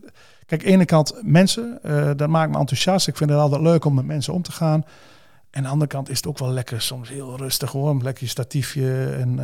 Kijk, 0.46 0.62
ene 0.62 0.84
kant 0.84 1.14
mensen, 1.22 1.78
eh, 1.82 2.10
dat 2.16 2.28
maakt 2.28 2.50
me 2.52 2.58
enthousiast. 2.58 3.08
Ik 3.08 3.16
vind 3.16 3.30
het 3.30 3.38
altijd 3.38 3.60
leuk 3.62 3.84
om 3.84 3.94
met 3.94 4.04
mensen 4.04 4.32
om 4.32 4.42
te 4.42 4.52
gaan. 4.52 4.84
En 5.50 5.56
aan 5.56 5.62
de 5.62 5.68
andere 5.68 5.90
kant 5.90 6.08
is 6.08 6.16
het 6.16 6.26
ook 6.26 6.38
wel 6.38 6.50
lekker, 6.50 6.80
soms 6.80 7.08
heel 7.08 7.36
rustig 7.36 7.70
hoor. 7.70 8.02
Lekker 8.02 8.24
je 8.24 8.30
statiefje 8.30 9.04
en 9.06 9.36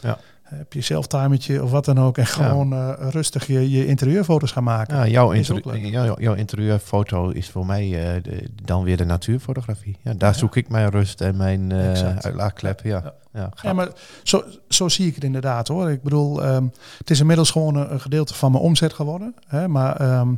Ja. 0.00 0.18
Heb 0.44 0.72
je 0.72 0.80
zelftimertje 0.80 1.62
of 1.62 1.70
wat 1.70 1.84
dan 1.84 2.00
ook. 2.00 2.18
En 2.18 2.26
gewoon 2.26 2.72
eh, 2.72 2.92
rustig 3.10 3.46
je, 3.46 3.70
je 3.70 3.86
interieurfoto's 3.86 4.52
gaan 4.52 4.64
maken. 4.64 4.96
ja 4.96 5.06
jouw, 5.06 5.34
jouw, 5.34 6.16
jouw 6.20 6.34
interieurfoto 6.34 7.28
is 7.30 7.50
voor 7.50 7.66
mij 7.66 8.14
eh, 8.14 8.22
de- 8.22 8.48
dan 8.62 8.82
weer 8.84 8.96
de 8.96 9.04
natuurfotografie. 9.04 9.96
Ja, 10.02 10.14
daar 10.14 10.32
Ja. 10.32 10.38
zoek 10.38 10.56
ik 10.56 10.68
mijn 10.68 10.90
rust 10.90 11.20
en 11.20 11.36
mijn 11.36 11.72
eh 11.72 11.90
Exact. 11.90 12.24
uitlaatklep. 12.24 12.80
Ja, 12.82 13.14
Ja. 13.32 13.50
ja. 13.62 13.72
Maar 13.72 13.88
zo, 14.22 14.42
zo 14.68 14.88
zie 14.88 15.06
ik 15.06 15.14
het 15.14 15.24
inderdaad 15.24 15.68
hoor. 15.68 15.90
Ik 15.90 16.02
bedoel, 16.02 16.42
ehm, 16.44 16.66
het 16.98 17.10
is 17.10 17.20
inmiddels 17.20 17.50
gewoon 17.50 17.74
een, 17.74 17.92
een 17.92 18.00
gedeelte 18.00 18.34
van 18.34 18.50
mijn 18.52 18.64
omzet 18.64 18.92
geworden. 18.92 19.34
Hè, 19.46 19.68
maar 19.68 19.96
ehm, 19.96 20.28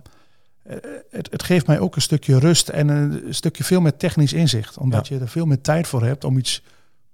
eh, 0.62 0.76
het, 1.10 1.28
het 1.30 1.42
geeft 1.42 1.66
mij 1.66 1.78
ook 1.78 1.96
een 1.96 2.02
stukje 2.02 2.38
rust 2.38 2.68
en 2.68 2.88
een 2.88 3.22
stukje 3.34 3.64
veel 3.64 3.80
meer 3.80 3.96
technisch 3.96 4.32
inzicht. 4.32 4.78
Omdat 4.78 5.08
je 5.08 5.18
er 5.18 5.28
veel 5.28 5.46
meer 5.46 5.60
tijd 5.60 5.86
voor 5.86 6.02
hebt 6.04 6.24
om 6.24 6.38
iets 6.38 6.62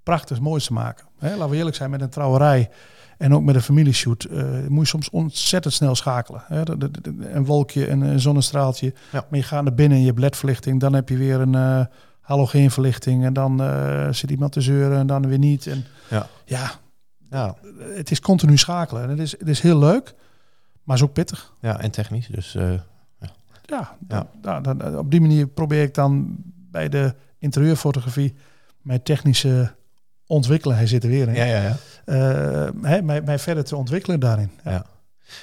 prachtigs 0.03 0.39
moois 0.39 0.65
te 0.65 0.73
maken. 0.73 1.05
Hè, 1.19 1.29
laten 1.35 1.49
we 1.49 1.55
eerlijk 1.57 1.75
zijn, 1.75 1.89
met 1.89 2.01
een 2.01 2.09
trouwerij 2.09 2.69
en 3.17 3.33
ook 3.33 3.43
met 3.43 3.55
een 3.55 3.61
familieshoot 3.61 4.23
eh, 4.23 4.43
moet 4.67 4.83
je 4.83 4.89
soms 4.89 5.09
ontzettend 5.09 5.73
snel 5.73 5.95
schakelen. 5.95 6.43
Hè. 6.47 6.63
De- 6.63 6.77
de- 6.77 6.91
de- 7.01 7.29
Een 7.29 7.45
wolkje, 7.45 7.89
een, 7.89 8.01
een 8.01 8.19
zonnestraaltje. 8.19 8.93
Ja. 9.11 9.25
Maar 9.29 9.39
je 9.39 9.45
gaat 9.45 9.63
naar 9.63 9.73
binnen 9.73 9.97
en 9.97 10.03
je 10.03 10.09
hebt 10.09 10.19
ledverlichting. 10.19 10.79
Dan 10.79 10.93
heb 10.93 11.09
je 11.09 11.17
weer 11.17 11.39
een 11.39 11.55
eh 11.55 11.85
halogeenverlichting. 12.21 13.23
En 13.25 13.33
dan 13.33 13.61
eh, 13.61 14.07
zit 14.11 14.31
iemand 14.31 14.51
te 14.51 14.61
zeuren 14.61 14.97
en 14.97 15.07
dan 15.07 15.27
weer 15.27 15.37
niet. 15.37 15.67
En 15.67 15.85
Ja. 16.09 16.27
ja, 16.45 16.71
Ja, 17.29 17.55
het 17.95 18.11
is 18.11 18.19
continu 18.19 18.57
schakelen. 18.57 19.03
En 19.03 19.09
het 19.09 19.19
is, 19.19 19.31
het 19.39 19.47
is 19.47 19.59
heel 19.59 19.77
leuk, 19.79 20.13
maar 20.83 20.95
is 20.95 21.03
ook 21.03 21.13
pittig. 21.13 21.53
ja, 21.59 21.79
en 21.79 21.91
technisch. 21.91 22.27
Dus 22.27 22.51
Ja, 23.65 23.95
Ja. 24.07 24.27
da- 24.41 24.59
da- 24.61 24.73
da- 24.73 24.97
op 24.97 25.11
die 25.11 25.21
manier 25.21 25.47
probeer 25.47 25.83
ik 25.83 25.93
dan 25.93 26.35
bij 26.71 26.89
de 26.89 27.13
interieurfotografie 27.37 28.33
mijn 28.81 29.03
technische 29.03 29.73
ontwikkelen, 30.27 30.77
hij 30.77 30.87
zit 30.87 31.03
er 31.03 31.09
weer 31.09 31.27
in, 31.27 31.35
ja, 31.35 31.45
ja, 31.45 31.61
ja. 31.61 31.77
hè, 32.81 33.01
mij, 33.01 33.21
mij 33.21 33.39
verder 33.39 33.63
te 33.63 33.75
ontwikkelen 33.75 34.19
daarin. 34.19 34.51
Ja. 34.63 34.71
Ja. 34.71 34.85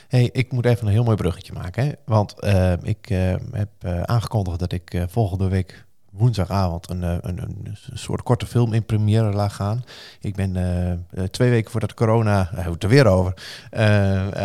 Hey, 0.08 0.28
ik 0.32 0.52
moet 0.52 0.64
even 0.64 0.86
een 0.86 0.92
heel 0.92 1.04
mooi 1.04 1.16
bruggetje 1.16 1.52
maken. 1.52 1.86
Hè? 1.86 1.92
Want 2.04 2.40
eh, 2.40 2.72
ik 2.82 3.10
eh, 3.10 3.34
heb 3.52 3.84
aangekondigd 4.04 4.58
dat 4.58 4.72
ik 4.72 5.04
volgende 5.08 5.48
week 5.48 5.84
woensdagavond 6.10 6.90
een, 6.90 7.02
een, 7.02 7.22
een, 7.24 7.76
soort 7.92 8.22
korte 8.22 8.46
film 8.46 8.72
in 8.72 8.84
première 8.84 9.32
laat 9.32 9.52
gaan. 9.52 9.84
Ik 10.20 10.34
ben 10.34 11.06
twee 11.30 11.50
weken 11.50 11.70
voordat 11.70 11.94
corona, 11.94 12.34
daar 12.34 12.46
hebben 12.46 12.64
we 12.64 12.70
het 12.70 12.82
er 12.82 12.88
weer 12.88 13.06
over, 13.06 13.34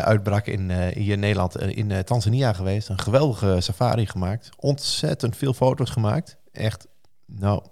uitbrak 0.04 0.48
in, 0.48 0.72
hier 0.72 1.14
in 1.14 1.20
Nederland, 1.20 1.62
in 1.62 2.04
Tanzania 2.04 2.54
geweest. 2.54 2.90
Een 2.90 3.00
geweldige 3.00 3.58
safari 3.60 4.06
gemaakt. 4.06 4.50
Ontzettend 4.60 5.38
veel 5.38 5.54
foto's 5.54 5.90
gemaakt. 5.90 6.38
Echt, 6.52 6.88
nou, 7.26 7.64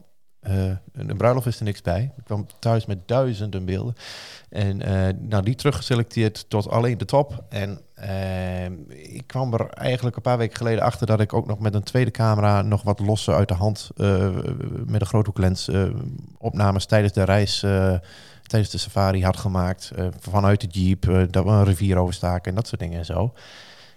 eh, 0.43 0.63
een, 0.93 1.17
bruiloft 1.17 1.47
is 1.47 1.57
er 1.57 1.63
niks 1.63 1.81
bij. 1.81 2.11
Ik 2.17 2.23
kwam 2.23 2.47
thuis 2.59 2.85
met 2.85 3.07
duizenden 3.07 3.65
beelden. 3.65 3.95
En 4.49 4.81
eh, 4.81 5.13
nou, 5.19 5.43
die 5.43 5.55
teruggeselecteerd 5.55 6.45
tot 6.47 6.69
alleen 6.69 6.97
de 6.97 7.05
top. 7.05 7.43
En 7.49 7.79
eh, 7.93 8.65
ik 9.15 9.23
kwam 9.25 9.53
er 9.53 9.69
eigenlijk 9.69 10.15
een 10.15 10.21
paar 10.21 10.37
weken 10.37 10.57
geleden 10.57 10.83
achter 10.83 11.07
dat 11.07 11.19
ik 11.19 11.33
ook 11.33 11.47
nog 11.47 11.59
met 11.59 11.73
een 11.73 11.83
tweede 11.83 12.11
camera 12.11 12.61
nog 12.61 12.83
wat 12.83 12.99
losse 12.99 13.33
uit 13.33 13.47
de 13.47 13.53
hand 13.53 13.89
met 14.85 15.01
een 15.01 15.07
groothoeklens 15.07 15.69
opnames 16.37 16.85
tijdens 16.85 17.13
de 17.13 17.23
reis, 17.23 17.59
tijdens 18.43 18.71
de 18.71 18.77
safari 18.77 19.23
had 19.23 19.37
gemaakt. 19.37 19.91
vanuit 20.19 20.61
de 20.61 20.67
jeep, 20.67 21.01
dat 21.31 21.43
we 21.43 21.49
een 21.49 21.63
rivier 21.63 21.97
overstaken 21.97 22.49
en 22.49 22.55
dat 22.55 22.67
soort 22.67 22.81
dingen 22.81 22.99
en 22.99 23.05
zo. 23.05 23.33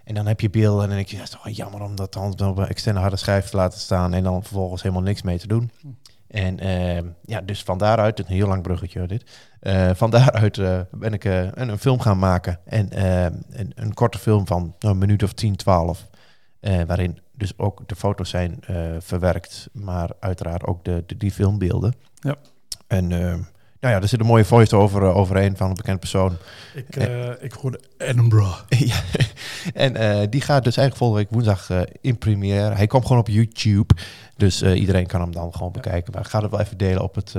En 0.07 0.15
dan 0.15 0.27
heb 0.27 0.41
je 0.41 0.51
beelden 0.51 0.83
en 0.83 0.89
dan 0.89 0.97
denk 0.97 1.09
je, 1.09 1.53
jammer 1.53 1.83
om 1.83 1.97
dat 1.97 2.13
dan 2.13 2.35
op 2.41 2.59
een 2.59 2.67
externe 2.67 3.01
harde 3.01 3.17
schijf 3.17 3.49
te 3.49 3.57
laten 3.57 3.81
staan 3.81 4.15
en 4.15 4.23
dan 4.23 4.43
vervolgens 4.43 4.83
helemaal 4.83 5.03
niks 5.03 5.23
mee 5.23 5.39
te 5.39 5.47
doen. 5.47 5.71
En 6.29 6.59
eh, 6.59 7.03
ja, 7.23 7.41
dus 7.41 7.63
van 7.63 7.79
daaruit, 7.79 8.19
een 8.19 8.27
heel 8.27 8.49
lang 8.49 8.63
bruggetje 8.63 9.07
dit. 9.07 9.31
Eh, 9.61 9.91
van 9.95 10.11
daaruit 10.11 10.59
eh, 10.59 10.81
ben 10.91 11.13
ik 11.13 11.25
eh, 11.25 11.43
een, 11.43 11.69
een 11.69 11.79
film 11.79 12.01
gaan 12.01 12.19
maken. 12.19 12.59
En 12.65 12.91
eh, 12.91 13.23
een, 13.51 13.73
een 13.75 13.95
korte 13.95 14.19
film 14.19 14.47
van 14.47 14.75
nou, 14.79 14.95
een 14.95 15.01
minuut 15.01 15.23
of 15.23 15.33
10, 15.33 15.57
12. 15.57 16.07
eh, 16.61 16.81
waarin 16.87 17.19
dus 17.33 17.59
ook 17.59 17.89
de 17.89 17.97
foto's 17.97 18.31
zijn 18.31 18.59
verwerkt, 18.99 19.69
maar 19.73 20.11
uiteraard 20.21 20.65
ook 20.65 20.85
de, 20.85 21.03
de, 21.07 21.17
die 21.17 21.31
filmbeelden. 21.33 21.95
Ja. 22.15 22.35
En 22.87 23.13
eh, 23.13 23.35
nou 23.81 23.95
ja, 23.95 24.01
er 24.01 24.09
zit 24.09 24.21
een 24.21 24.27
mooie 24.27 24.45
voice-over 24.45 25.03
uh, 25.03 25.17
overheen 25.17 25.57
van 25.57 25.69
een 25.69 25.75
bekend 25.75 26.01
persoon. 26.01 26.37
Ik, 26.75 26.97
uh, 26.97 27.29
ik 27.41 27.53
hoorde 27.53 27.81
Edinburgh. 27.99 28.63
ja, 28.69 29.01
en 29.75 29.97
uh, 29.97 30.27
die 30.31 30.41
gaat 30.41 30.65
dus 30.65 30.77
eigenlijk 30.77 30.97
volgende 30.97 31.23
week 31.23 31.33
woensdag 31.33 31.87
in 32.01 32.19
première. 32.19 32.75
Hij 32.75 32.87
komt 32.87 33.07
gewoon 33.07 33.21
op 33.21 33.29
YouTube, 33.29 33.95
dus 34.37 34.63
iedereen 34.63 35.07
kan 35.07 35.21
hem 35.21 35.33
dan 35.33 35.53
gewoon 35.55 35.73
bekijken. 35.73 36.13
Maar 36.13 36.23
ik 36.23 36.29
ga 36.29 36.41
het 36.41 36.51
wel 36.51 36.61
even 36.61 36.79
delen 36.79 37.03
op 37.03 37.15
het 37.15 37.35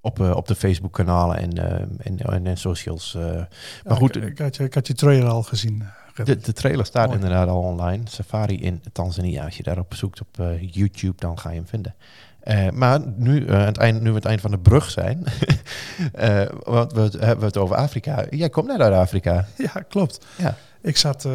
op, 0.00 0.20
op 0.20 0.46
de 0.46 0.54
Facebook-kanalen 0.54 1.38
en, 1.38 1.58
en, 2.02 2.18
en, 2.18 2.46
en, 2.46 2.56
socials. 2.56 3.12
Ja, 3.18 3.48
maar 3.84 3.96
goed, 3.96 4.16
ik, 4.16 4.22
ik, 4.22 4.38
had 4.38 4.56
je, 4.56 4.64
ik 4.64 4.74
had 4.74 4.86
je 4.86 4.94
trailer 4.94 5.28
al 5.28 5.42
gezien. 5.42 5.84
De, 6.24 6.36
de 6.36 6.52
trailer 6.52 6.86
staat 6.86 7.06
Mooi. 7.06 7.18
inderdaad 7.18 7.48
al 7.48 7.60
online. 7.60 8.02
Safari 8.04 8.60
in 8.60 8.82
Tanzania. 8.92 9.44
Als 9.44 9.56
je 9.56 9.62
daarop 9.62 9.94
zoekt 9.94 10.20
op 10.20 10.44
YouTube, 10.60 11.14
dan 11.16 11.38
ga 11.38 11.50
je 11.50 11.56
hem 11.56 11.66
vinden. 11.66 11.94
Maar 12.72 13.00
nu, 13.16 13.50
het 13.50 13.78
eind, 13.78 14.00
nu 14.00 14.08
we 14.08 14.14
het 14.14 14.24
eind 14.24 14.40
van 14.40 14.50
de 14.50 14.58
brug 14.58 14.90
zijn, 14.90 15.24
want 16.64 16.92
we 16.92 17.10
hebben 17.18 17.44
het 17.44 17.56
over 17.56 17.76
Afrika. 17.76 18.24
Jij 18.30 18.48
komt 18.48 18.66
net 18.66 18.80
uit 18.80 18.94
Afrika. 18.94 19.46
Ja, 19.56 19.84
klopt. 19.88 20.26
Ja. 20.36 20.56
Ik 20.80 20.96
zat 20.96 21.28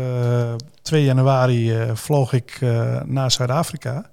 2 0.82 1.04
januari 1.04 1.92
vloog 1.94 2.34
ik 2.34 2.60
naar 3.06 3.32
Zuid-Afrika. 3.32 4.10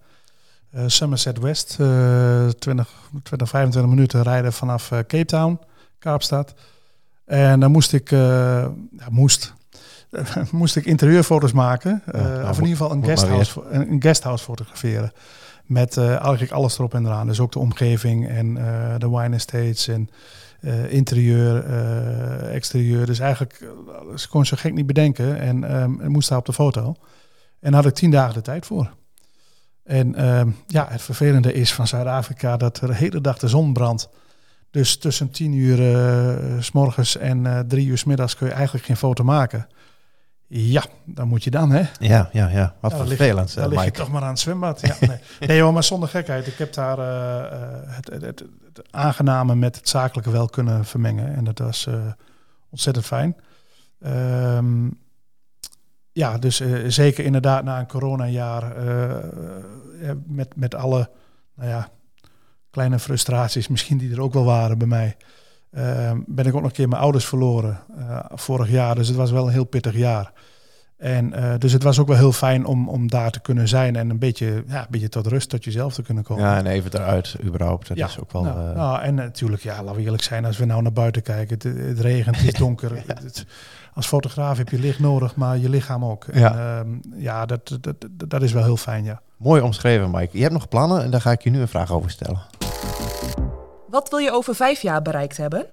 Somerset 0.87 1.38
West, 1.38 1.76
uh, 1.80 2.48
20, 2.48 2.88
20, 3.22 3.48
25 3.48 3.92
minuten 3.92 4.22
rijden 4.22 4.52
vanaf 4.52 4.88
Cape 4.88 5.24
Town, 5.24 5.61
Kaapstad. 5.98 6.54
En 7.24 7.61
dan 7.61 7.70
moest 7.70 7.92
ik, 7.92 8.11
ja, 8.11 8.72
moest, 9.11 9.54
moest 10.50 10.76
ik 10.76 10.84
interieurfoto's 10.84 11.52
maken. 11.52 12.02
Nou, 12.12 12.48
of 12.48 12.58
in 12.58 12.64
ieder 12.64 12.76
geval 12.76 12.92
een 12.92 13.04
guesthouse, 13.04 13.61
een 13.70 14.02
guesthouse 14.02 14.44
fotograferen. 14.44 15.12
Met 15.68 15.96
eigenlijk 15.96 16.52
alles 16.52 16.78
erop 16.78 16.94
en 16.94 17.07
eraan. 17.07 17.26
Dus 17.26 17.40
ook 17.40 17.52
de 17.52 17.59
omgeving 17.59 18.28
en 18.28 18.54
de 18.98 19.11
wine 19.11 19.35
estates 19.35 19.88
en 19.88 20.11
interieur, 20.88 21.64
exterieur. 22.50 23.07
Dus 23.07 23.18
eigenlijk 23.18 23.64
ze 24.16 24.28
kon 24.28 24.46
zo 24.46 24.57
gek 24.61 24.72
niet 24.72 24.87
bedenken. 24.87 25.40
En 25.40 25.81
um, 25.83 26.11
moest 26.11 26.28
daar 26.28 26.38
op 26.38 26.46
de 26.46 26.52
foto. 26.52 26.94
En 27.61 27.72
daar 27.72 27.83
had 27.83 27.90
ik 27.90 27.96
tien 27.96 28.11
dagen 28.11 28.35
de 28.35 28.40
tijd 28.40 28.66
voor. 28.66 28.90
En 29.85 30.20
uh, 30.20 30.40
ja, 30.66 30.87
het 30.88 31.02
vervelende 31.02 31.52
is 31.52 31.74
van 31.74 31.87
Zuid-Afrika 31.87 32.57
dat 32.57 32.81
er 32.81 32.88
de 32.88 32.94
hele 32.94 33.20
dag 33.20 33.38
de 33.38 33.48
zon 33.48 33.72
brandt. 33.72 34.09
Dus 34.70 34.96
tussen 34.96 35.31
tien 35.31 35.52
uur 35.52 35.81
uh, 35.81 36.61
s 36.61 36.72
morgens 36.72 37.16
en 37.16 37.64
drie 37.68 37.87
uur 37.87 37.98
s 37.98 38.04
middags 38.04 38.37
kun 38.37 38.46
je 38.46 38.52
eigenlijk 38.52 38.85
geen 38.85 38.96
foto 38.96 39.24
maken. 39.24 39.66
Ja, 40.50 40.84
dan 41.04 41.28
moet 41.28 41.44
je 41.44 41.50
dan, 41.50 41.70
hè? 41.70 41.82
Ja, 41.98 42.28
ja, 42.32 42.48
ja. 42.48 42.74
Wat 42.80 42.90
ja, 42.90 43.06
vervelend. 43.06 43.54
Dan 43.54 43.68
lig 43.68 43.84
je 43.84 43.90
toch 43.90 44.11
maar 44.11 44.22
aan 44.22 44.28
het 44.28 44.38
zwembad. 44.38 44.80
Ja, 44.80 44.96
nee. 45.00 45.18
nee 45.48 45.61
hoor, 45.61 45.72
maar 45.72 45.84
zonder 45.84 46.08
gekheid. 46.08 46.46
Ik 46.46 46.58
heb 46.58 46.72
daar 46.72 46.98
uh, 46.98 47.94
het, 47.94 48.11
het, 48.11 48.22
het, 48.22 48.44
het, 48.74 48.92
aangename 48.92 49.54
met 49.54 49.76
het 49.76 49.88
zakelijke 49.88 50.30
wel 50.30 50.48
kunnen 50.48 50.84
vermengen. 50.84 51.34
En 51.34 51.44
dat 51.44 51.58
was 51.58 51.88
ontzettend 52.70 53.06
fijn. 53.06 53.37
Um, 54.06 54.98
ja, 56.12 56.38
dus 56.38 56.61
uh, 56.61 56.90
zeker 56.90 57.24
inderdaad 57.24 57.64
na 57.64 57.78
een 57.78 57.87
coronajaar 57.87 58.72
met, 60.26 60.56
met 60.56 60.74
alle 60.74 61.11
nou 61.54 61.70
ja, 61.70 61.88
kleine 62.70 62.98
frustraties, 62.98 63.68
misschien 63.68 63.98
die 63.98 64.12
er 64.12 64.20
ook 64.20 64.32
wel 64.32 64.44
waren 64.44 64.78
bij 64.78 64.87
mij, 64.87 65.16
uh, 65.70 66.11
ben 66.26 66.46
ik 66.46 66.54
ook 66.54 66.61
nog 66.61 66.70
een 66.70 66.76
keer 66.76 66.88
mijn 66.88 67.02
ouders 67.02 67.26
verloren 67.26 67.78
vorig 68.35 68.70
jaar. 68.70 68.94
Dus 68.94 69.09
het 69.09 69.16
was 69.16 69.31
wel 69.31 69.46
een 69.46 69.52
heel 69.52 69.64
pittig 69.64 69.96
jaar. 69.96 70.33
En 70.96 71.33
dus 71.59 71.72
het 71.72 71.83
was 71.83 71.98
ook 71.98 72.09
wel 72.09 72.16
heel 72.16 72.33
fijn 72.33 72.64
om, 72.66 72.88
om 72.88 73.09
daar 73.09 73.31
te 73.31 73.40
kunnen 73.40 73.68
zijn 73.68 73.96
en 73.96 74.11
een 74.11 74.18
beetje, 74.18 74.64
ja, 74.66 74.81
een 74.81 74.87
beetje 74.90 75.09
tot 75.09 75.26
rust, 75.26 75.48
tot 75.48 75.64
jezelf 75.64 75.94
te 75.94 76.02
kunnen 76.02 76.24
komen. 76.24 76.44
Ja, 76.44 76.57
en 76.57 76.66
even 76.66 76.94
eruit, 76.94 77.37
überhaupt. 77.44 77.88
Dat 77.88 77.96
ja, 77.96 78.07
is 78.07 78.20
ook 78.20 78.33
wel. 78.33 78.42
Nou, 78.42 78.74
nou, 78.74 79.02
en 79.02 79.14
natuurlijk, 79.14 79.62
ja, 79.62 79.83
laten 79.83 79.96
we 79.96 80.02
eerlijk 80.02 80.22
zijn, 80.22 80.44
als 80.44 80.59
we 80.59 80.64
nou 80.64 80.83
naar 80.83 80.92
buiten 80.92 81.22
kijken, 81.22 81.54
het, 81.54 81.62
het 81.87 82.00
regent, 82.00 82.37
het 82.37 82.46
is 82.46 82.59
donker. 82.66 82.94
ja. 82.94 83.14
het, 83.22 83.46
als 83.98 84.07
fotograaf 84.07 84.59
heb 84.59 84.68
je 84.68 84.78
licht 84.78 84.98
nodig, 84.98 85.37
maar 85.37 85.59
je 85.59 85.68
lichaam 85.68 86.04
ook. 86.04 86.26
Ja, 86.33 86.78
en, 86.78 87.02
uh, 87.14 87.22
ja 87.22 87.46
dat, 87.46 87.78
dat, 87.81 87.96
dat 88.28 88.42
is 88.42 88.52
wel 88.52 88.64
heel 88.64 88.76
fijn, 88.76 89.04
ja. 89.04 89.20
Mooi 89.37 89.61
omschreven, 89.61 90.11
Mike. 90.11 90.37
Je 90.37 90.42
hebt 90.42 90.52
nog 90.52 90.68
plannen 90.68 91.02
en 91.02 91.11
daar 91.11 91.20
ga 91.20 91.31
ik 91.31 91.42
je 91.42 91.50
nu 91.50 91.61
een 91.61 91.68
vraag 91.68 91.92
over 91.92 92.11
stellen. 92.11 92.40
Wat 93.88 94.11
wil 94.11 94.18
je 94.18 94.33
over 94.33 94.55
vijf 94.55 94.81
jaar 94.81 95.03
bereikt 95.03 95.37
hebben? 95.37 95.66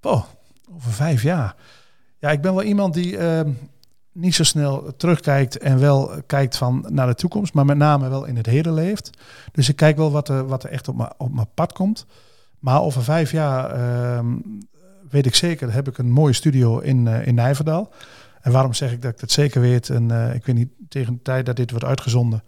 Oh, 0.00 0.24
over 0.74 0.92
vijf 0.92 1.22
jaar. 1.22 1.54
Ja, 2.18 2.30
ik 2.30 2.40
ben 2.40 2.54
wel 2.54 2.62
iemand 2.62 2.94
die 2.94 3.16
uh, 3.16 3.40
niet 4.12 4.34
zo 4.34 4.44
snel 4.44 4.96
terugkijkt 4.96 5.58
en 5.58 5.78
wel 5.78 6.22
kijkt 6.26 6.56
van 6.56 6.86
naar 6.88 7.06
de 7.06 7.14
toekomst, 7.14 7.54
maar 7.54 7.64
met 7.64 7.76
name 7.76 8.08
wel 8.08 8.24
in 8.24 8.36
het 8.36 8.46
heden 8.46 8.72
leeft. 8.72 9.10
Dus 9.52 9.68
ik 9.68 9.76
kijk 9.76 9.96
wel 9.96 10.10
wat 10.10 10.28
er, 10.28 10.46
wat 10.46 10.64
er 10.64 10.70
echt 10.70 10.88
op 10.88 10.96
mijn, 10.96 11.12
op 11.16 11.34
mijn 11.34 11.54
pad 11.54 11.72
komt. 11.72 12.06
Maar 12.58 12.82
over 12.82 13.02
vijf 13.02 13.32
jaar 13.32 13.78
uh, 13.78 14.34
weet 15.10 15.26
ik 15.26 15.34
zeker, 15.34 15.72
heb 15.72 15.88
ik 15.88 15.98
een 15.98 16.10
mooie 16.10 16.32
studio 16.32 16.78
in, 16.78 17.06
uh, 17.06 17.26
in 17.26 17.34
Nijverdal. 17.34 17.92
En 18.40 18.52
waarom 18.52 18.74
zeg 18.74 18.92
ik 18.92 19.02
dat 19.02 19.12
ik 19.12 19.20
dat 19.20 19.30
zeker 19.30 19.60
weet? 19.60 19.90
En 19.90 20.12
uh, 20.12 20.34
ik 20.34 20.46
weet 20.46 20.56
niet, 20.56 20.70
tegen 20.88 21.12
de 21.12 21.22
tijd 21.22 21.46
dat 21.46 21.56
dit 21.56 21.70
wordt 21.70 21.84
uitgezonden, 21.84 22.42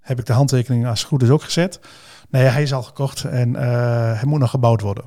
heb 0.00 0.18
ik 0.18 0.26
de 0.26 0.32
handtekening 0.32 0.86
als 0.86 0.98
het 0.98 1.08
goed 1.08 1.22
is 1.22 1.30
ook 1.30 1.42
gezet. 1.42 1.80
Nee, 2.30 2.44
hij 2.44 2.62
is 2.62 2.72
al 2.72 2.82
gekocht 2.82 3.24
en 3.24 3.48
uh, 3.48 3.60
hij 4.14 4.24
moet 4.24 4.38
nog 4.40 4.50
gebouwd 4.50 4.80
worden. 4.80 5.04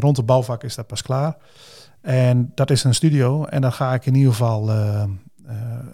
rond 0.00 0.16
de 0.16 0.22
bouwvak 0.22 0.64
is 0.64 0.74
dat 0.74 0.86
pas 0.86 1.02
klaar. 1.02 1.36
En 2.00 2.52
dat 2.54 2.70
is 2.70 2.84
een 2.84 2.94
studio. 2.94 3.44
En 3.44 3.60
dan 3.60 3.72
ga 3.72 3.94
ik 3.94 4.06
in 4.06 4.14
ieder 4.14 4.30
geval, 4.30 4.66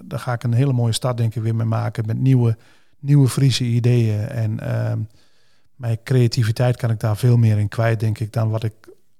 daar 0.05 0.19
ga 0.19 0.33
ik 0.33 0.43
een 0.43 0.53
hele 0.53 0.73
mooie 0.73 0.93
stad 0.93 1.17
denk 1.17 1.35
ik 1.35 1.43
weer 1.43 1.55
mee 1.55 1.67
maken. 1.67 2.07
Met 2.07 2.19
nieuwe, 2.19 2.57
nieuwe 2.99 3.29
Friese 3.29 3.65
ideeën. 3.65 4.29
En 4.29 4.61
ehm, 4.61 4.99
mijn 5.77 5.99
creativiteit 6.05 6.77
kan 6.77 6.91
ik 6.91 7.01
daar 7.01 7.17
veel 7.17 7.37
meer 7.37 7.59
in 7.59 7.69
kwijt, 7.69 8.01
denk 8.01 8.19
ik, 8.19 8.33
dan 8.33 8.51
wat 8.51 8.63
ik 8.63 8.73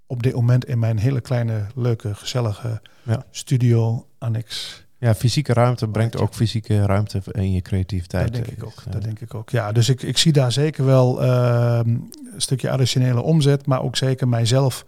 op 0.07 0.23
dit 0.23 0.35
moment 0.35 0.65
in 0.65 0.79
mijn 0.79 0.99
hele 0.99 1.21
kleine, 1.21 1.67
leuke, 1.75 2.15
gezellige 2.15 2.81
ja. 3.03 3.25
studio 3.31 4.07
annex. 4.19 4.83
Ja, 5.01 5.15
fysieke 5.15 5.53
ruimte 5.53 5.89
brengt 5.89 6.17
ook 6.17 6.35
fysieke 6.35 6.87
ruimte 6.87 7.23
in 7.31 7.53
je 7.53 7.63
creativiteit. 7.63 8.35
Dat 8.35 8.45
denk 8.45 8.57
ik 8.57 8.65
ook. 8.65 8.83
Dat 8.91 9.03
denk 9.03 9.21
ik 9.21 9.35
ook. 9.35 9.51
Ja, 9.51 9.73
dus 9.73 9.89
ik, 9.89 10.03
ik 10.03 10.19
zie 10.19 10.33
daar 10.33 10.53
zeker 10.53 10.85
wel 10.85 11.23
uh, 11.23 11.81
een 11.83 12.13
stukje 12.37 12.71
additionele 12.71 13.21
omzet, 13.21 13.67
maar 13.67 13.83
ook 13.83 13.97
zeker 13.97 14.29
mijzelf 14.29 14.85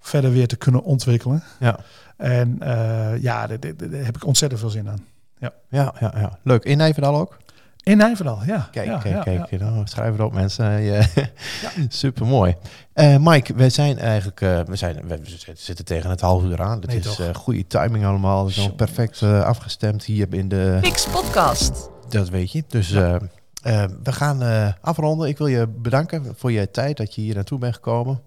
verder 0.00 0.32
weer 0.32 0.46
te 0.46 0.56
kunnen 0.56 0.82
ontwikkelen. 0.82 1.42
Ja. 1.60 1.78
En 2.16 2.58
uh, 2.62 3.22
ja, 3.22 3.46
daar, 3.46 3.58
heb 3.90 4.16
ik 4.16 4.26
ontzettend 4.26 4.60
veel 4.60 4.70
zin 4.70 4.88
aan. 4.88 5.04
Ja, 5.38 5.52
ja, 5.68 5.94
ja, 6.00 6.12
ja. 6.16 6.38
leuk. 6.42 6.64
In 6.64 6.76
Nijverdal 6.76 7.16
ook? 7.16 7.36
In 7.86 7.96
Nijverdal, 7.96 8.44
ja. 8.44 8.68
Kijk, 8.70 8.86
ja, 8.86 8.98
kijk, 8.98 9.14
ja, 9.14 9.22
kijk. 9.22 9.50
Ja. 9.50 9.58
Nou, 9.58 9.86
schrijven 9.86 10.18
erop 10.18 10.32
mensen. 10.32 10.82
Ja. 10.82 11.06
Super 11.88 12.26
mooi. 12.26 12.56
Uh, 12.94 13.16
Mike, 13.20 13.54
we 13.54 13.68
zijn 13.68 13.98
eigenlijk, 13.98 14.40
uh, 14.40 14.60
we, 14.60 14.76
zijn, 14.76 15.02
we 15.06 15.20
zitten 15.54 15.84
tegen 15.84 16.10
het 16.10 16.20
half 16.20 16.42
uur 16.42 16.62
aan. 16.62 16.80
Het 16.80 16.86
nee, 16.86 16.98
is 16.98 17.20
uh, 17.20 17.34
goede 17.34 17.66
timing 17.66 18.04
allemaal. 18.04 18.46
We 18.46 18.52
zijn 18.52 18.74
perfect 18.74 19.22
afgestemd 19.22 20.04
hier 20.04 20.34
in 20.34 20.48
de... 20.48 20.78
Pix 20.80 21.06
Podcast. 21.06 21.90
Dat 22.08 22.28
weet 22.28 22.52
je. 22.52 22.64
Dus 22.68 22.90
we 22.90 24.12
gaan 24.12 24.74
afronden. 24.80 25.28
Ik 25.28 25.38
wil 25.38 25.46
je 25.46 25.66
bedanken 25.66 26.34
voor 26.36 26.52
je 26.52 26.70
tijd 26.70 26.96
dat 26.96 27.14
je 27.14 27.20
hier 27.20 27.34
naartoe 27.34 27.58
bent 27.58 27.74
gekomen. 27.74 28.22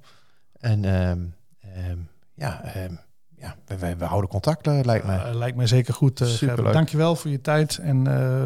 En 0.60 0.86
um, 0.86 1.34
ja... 3.40 3.56
we, 3.66 3.96
we, 3.96 4.06
houden 4.06 4.30
contact, 4.30 4.68
uh, 4.68 4.80
lijkt 4.84 5.06
mij. 5.06 5.30
Uh, 5.30 5.36
lijkt 5.36 5.58
mij 5.58 5.68
zeker 5.68 5.94
goed. 5.94 6.22
Uh, 6.22 6.28
Super 6.28 6.72
Dankjewel 6.72 7.16
voor 7.16 7.32
je 7.32 7.42
tijd 7.42 7.78
en 7.78 8.04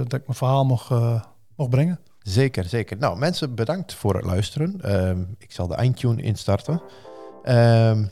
dat 0.07 0.19
ik 0.19 0.25
mijn 0.25 0.37
verhaal 0.37 0.65
mocht, 0.65 0.89
mocht 1.55 1.69
brengen. 1.69 1.99
Zeker, 2.19 2.63
zeker. 2.63 2.97
Nou, 2.97 3.17
mensen, 3.17 3.55
bedankt 3.55 3.93
voor 3.93 4.15
het 4.15 4.25
luisteren. 4.25 4.93
Um, 5.07 5.35
ik 5.37 5.51
zal 5.51 5.67
de 5.67 5.75
eindtune 5.75 6.21
instarten. 6.21 6.81
Um, 7.45 8.11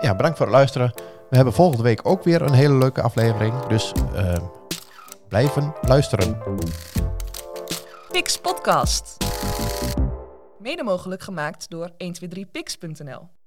ja, 0.00 0.16
bedankt 0.16 0.36
voor 0.36 0.46
het 0.46 0.54
luisteren. 0.54 0.92
We 1.30 1.36
hebben 1.36 1.54
volgende 1.54 1.82
week 1.82 2.06
ook 2.06 2.24
weer 2.24 2.42
een 2.42 2.52
hele 2.52 2.74
leuke 2.74 3.02
aflevering. 3.02 3.66
Dus 3.66 3.92
uh, 4.14 4.34
blijven 5.28 5.74
luisteren. 5.80 6.38
Pix 8.10 8.38
Podcast. 8.38 9.16
Mede 10.58 10.82
mogelijk 10.82 11.22
gemaakt 11.22 11.70
door 11.70 11.90
123pix.nl 11.90 13.41